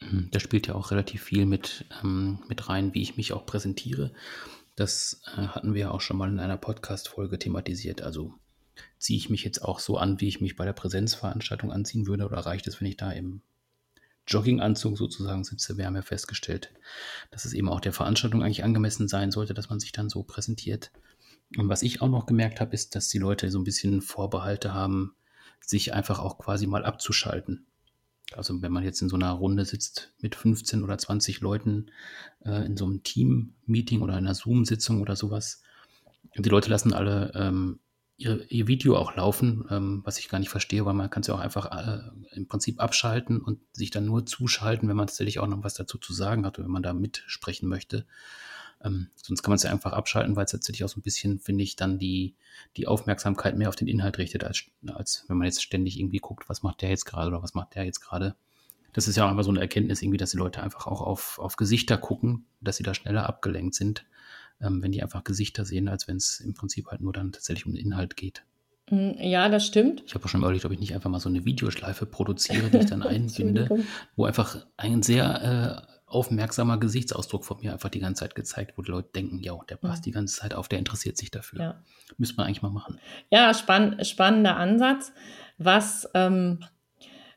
[0.00, 3.46] Mhm, da spielt ja auch relativ viel mit, ähm, mit rein, wie ich mich auch
[3.46, 4.12] präsentiere.
[4.74, 8.02] Das äh, hatten wir ja auch schon mal in einer Podcast-Folge thematisiert.
[8.02, 8.34] Also
[8.98, 12.26] ziehe ich mich jetzt auch so an, wie ich mich bei der Präsenzveranstaltung anziehen würde,
[12.26, 13.40] oder reicht es, wenn ich da im
[14.26, 15.76] Jogginganzug sozusagen sitze.
[15.76, 16.72] Wir haben ja festgestellt,
[17.30, 20.22] dass es eben auch der Veranstaltung eigentlich angemessen sein sollte, dass man sich dann so
[20.22, 20.90] präsentiert.
[21.56, 24.74] Und was ich auch noch gemerkt habe, ist, dass die Leute so ein bisschen Vorbehalte
[24.74, 25.14] haben,
[25.60, 27.66] sich einfach auch quasi mal abzuschalten.
[28.32, 31.90] Also wenn man jetzt in so einer Runde sitzt mit 15 oder 20 Leuten
[32.44, 35.62] äh, in so einem Team-Meeting oder einer Zoom-Sitzung oder sowas,
[36.36, 37.78] die Leute lassen alle ähm,
[38.16, 41.26] ihr, ihr Video auch laufen, ähm, was ich gar nicht verstehe, weil man kann es
[41.26, 42.00] ja auch einfach äh,
[42.32, 45.98] im Prinzip abschalten und sich dann nur zuschalten, wenn man tatsächlich auch noch was dazu
[45.98, 48.06] zu sagen hat oder wenn man da mitsprechen möchte.
[48.82, 51.40] Ähm, sonst kann man es ja einfach abschalten, weil es tatsächlich auch so ein bisschen,
[51.40, 52.34] finde ich, dann die,
[52.76, 56.48] die Aufmerksamkeit mehr auf den Inhalt richtet, als, als wenn man jetzt ständig irgendwie guckt,
[56.48, 58.36] was macht der jetzt gerade oder was macht der jetzt gerade.
[58.92, 61.38] Das ist ja auch einfach so eine Erkenntnis irgendwie, dass die Leute einfach auch auf,
[61.38, 64.06] auf Gesichter gucken, dass sie da schneller abgelenkt sind
[64.60, 67.66] ähm, wenn die einfach Gesichter sehen, als wenn es im Prinzip halt nur dann tatsächlich
[67.66, 68.44] um den Inhalt geht.
[68.90, 70.02] Mm, ja, das stimmt.
[70.06, 72.78] Ich habe auch schon überlegt, ob ich nicht einfach mal so eine Videoschleife produziere, die
[72.78, 73.84] ich dann einbinde,
[74.14, 78.82] wo einfach ein sehr äh, aufmerksamer Gesichtsausdruck von mir einfach die ganze Zeit gezeigt, wo
[78.82, 80.10] die Leute denken, ja, der passt ja.
[80.10, 81.60] die ganze Zeit auf, der interessiert sich dafür.
[81.60, 81.82] Ja.
[82.16, 83.00] Müsste man eigentlich mal machen.
[83.30, 85.12] Ja, spann spannender Ansatz.
[85.58, 86.60] Was, ähm,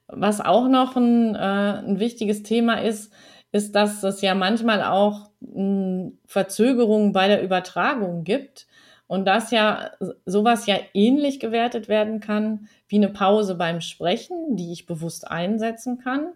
[0.08, 3.12] was auch noch ein, äh, ein wichtiges Thema ist,
[3.52, 8.68] ist, dass es ja manchmal auch hm, Verzögerungen bei der Übertragung gibt
[9.08, 9.92] und dass ja
[10.26, 15.98] sowas ja ähnlich gewertet werden kann wie eine Pause beim Sprechen, die ich bewusst einsetzen
[15.98, 16.34] kann,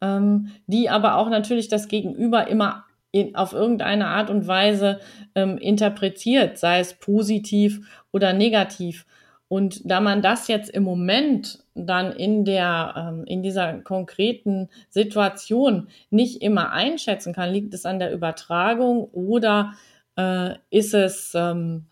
[0.00, 5.00] ähm, die aber auch natürlich das Gegenüber immer in, auf irgendeine Art und Weise
[5.34, 7.80] ähm, interpretiert, sei es positiv
[8.12, 9.06] oder negativ.
[9.50, 15.88] Und da man das jetzt im Moment dann in der, ähm, in dieser konkreten Situation
[16.08, 19.72] nicht immer einschätzen kann, liegt es an der Übertragung oder
[20.16, 21.86] äh, ist es, ähm,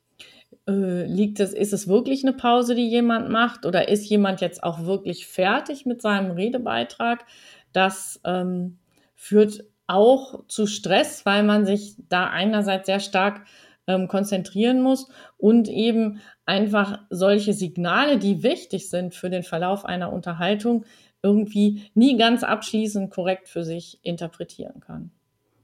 [0.68, 4.62] äh, liegt es, ist es wirklich eine Pause, die jemand macht oder ist jemand jetzt
[4.62, 7.24] auch wirklich fertig mit seinem Redebeitrag?
[7.72, 8.78] Das ähm,
[9.16, 13.42] führt auch zu Stress, weil man sich da einerseits sehr stark
[13.89, 20.12] ähm, konzentrieren muss und eben einfach solche Signale, die wichtig sind für den Verlauf einer
[20.12, 20.84] Unterhaltung,
[21.22, 25.11] irgendwie nie ganz abschließend korrekt für sich interpretieren kann.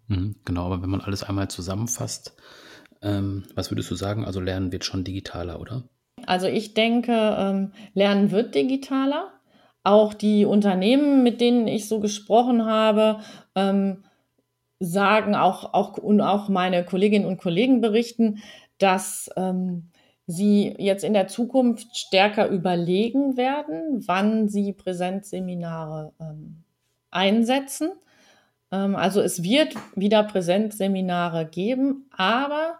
[0.09, 2.35] Mhm, genau, aber wenn man alles einmal zusammenfasst,
[3.03, 4.25] ähm, was würdest du sagen?
[4.25, 5.85] Also Lernen wird schon digitaler, oder?
[6.27, 9.31] Also ich denke, ähm, Lernen wird digitaler.
[9.87, 13.20] Auch die Unternehmen, mit denen ich so gesprochen habe,
[13.55, 14.05] ähm,
[14.85, 18.43] sagen auch, auch und auch meine Kolleginnen und Kollegen berichten,
[18.78, 19.91] dass ähm,
[20.26, 26.64] sie jetzt in der Zukunft stärker überlegen werden, wann sie Präsenzseminare ähm,
[27.11, 27.91] einsetzen.
[28.72, 32.78] Ähm, also es wird wieder Präsenzseminare geben, aber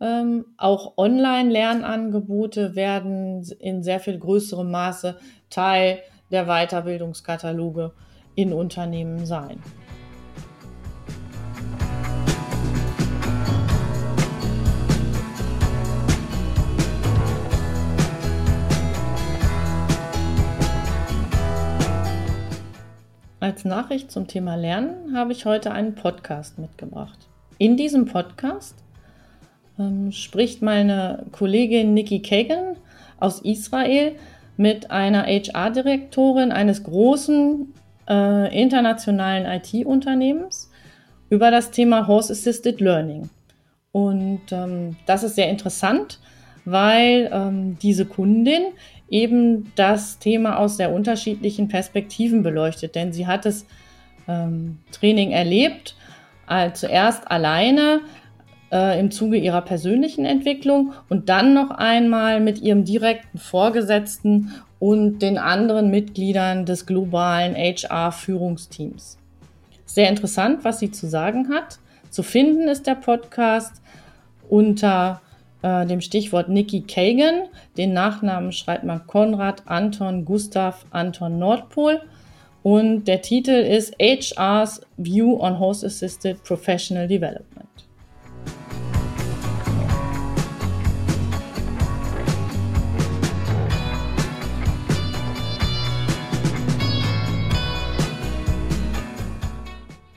[0.00, 5.16] ähm, auch Online-Lernangebote werden in sehr viel größerem Maße
[5.50, 7.92] Teil der Weiterbildungskataloge
[8.34, 9.62] in Unternehmen sein.
[23.46, 27.28] Als Nachricht zum Thema Lernen habe ich heute einen Podcast mitgebracht.
[27.58, 28.74] In diesem Podcast
[29.78, 32.74] ähm, spricht meine Kollegin Nikki Kagan
[33.20, 34.16] aus Israel
[34.56, 37.72] mit einer HR-Direktorin eines großen
[38.08, 40.68] äh, internationalen IT-Unternehmens
[41.30, 43.30] über das Thema Horse Assisted Learning.
[43.92, 46.18] Und ähm, das ist sehr interessant,
[46.64, 48.64] weil ähm, diese Kundin
[49.08, 52.94] eben das Thema aus sehr unterschiedlichen Perspektiven beleuchtet.
[52.94, 53.66] Denn sie hat das
[54.28, 55.96] ähm, Training erlebt,
[56.48, 58.00] äh, zuerst alleine
[58.72, 65.20] äh, im Zuge ihrer persönlichen Entwicklung und dann noch einmal mit ihrem direkten Vorgesetzten und
[65.20, 69.18] den anderen Mitgliedern des globalen HR-Führungsteams.
[69.86, 71.78] Sehr interessant, was sie zu sagen hat.
[72.10, 73.80] Zu finden ist der Podcast
[74.48, 75.20] unter
[75.62, 77.48] äh, dem Stichwort Nikki Kagan.
[77.76, 82.00] Den Nachnamen schreibt man Konrad Anton Gustav Anton Nordpol.
[82.62, 87.66] Und der Titel ist HR's View on Host Assisted Professional Development.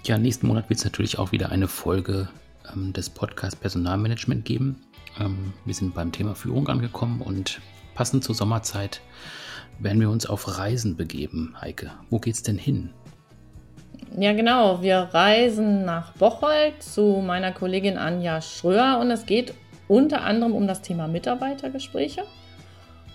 [0.10, 2.30] Ja, nächsten Monat wird es natürlich auch wieder eine Folge
[2.74, 4.82] ähm, des Podcasts Personalmanagement geben.
[5.20, 7.62] Ähm, wir sind beim Thema Führung angekommen und
[7.96, 9.02] passend zur Sommerzeit
[9.80, 11.56] werden wir uns auf Reisen begeben.
[11.60, 12.92] Heike, wo geht's denn hin?
[14.18, 14.82] Ja, genau.
[14.82, 19.54] Wir reisen nach Bocholt zu meiner Kollegin Anja Schröer und es geht
[19.88, 22.24] unter anderem um das Thema Mitarbeitergespräche.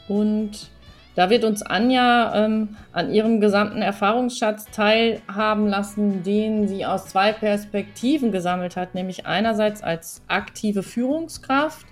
[0.09, 0.71] Und
[1.15, 7.33] da wird uns Anja ähm, an ihrem gesamten Erfahrungsschatz teilhaben lassen, den sie aus zwei
[7.33, 11.87] Perspektiven gesammelt hat, nämlich einerseits als aktive Führungskraft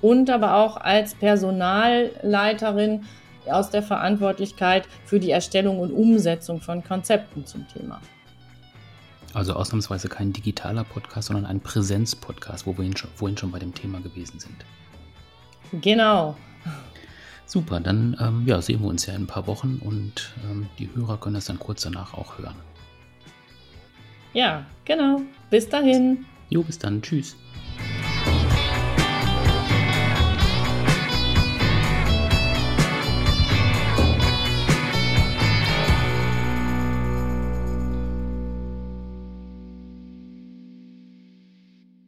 [0.00, 3.04] und aber auch als Personalleiterin
[3.50, 8.00] aus der Verantwortlichkeit für die Erstellung und Umsetzung von Konzepten zum Thema.
[9.34, 14.00] Also ausnahmsweise kein digitaler Podcast, sondern ein Präsenz-Podcast, wo wir vorhin schon bei dem Thema
[14.00, 14.64] gewesen sind.
[15.82, 16.36] Genau.
[17.48, 20.94] Super, dann ähm, ja, sehen wir uns ja in ein paar Wochen und ähm, die
[20.94, 22.56] Hörer können das dann kurz danach auch hören.
[24.34, 25.22] Ja, genau.
[25.48, 26.26] Bis dahin.
[26.50, 27.00] Jo, bis dann.
[27.00, 27.36] Tschüss.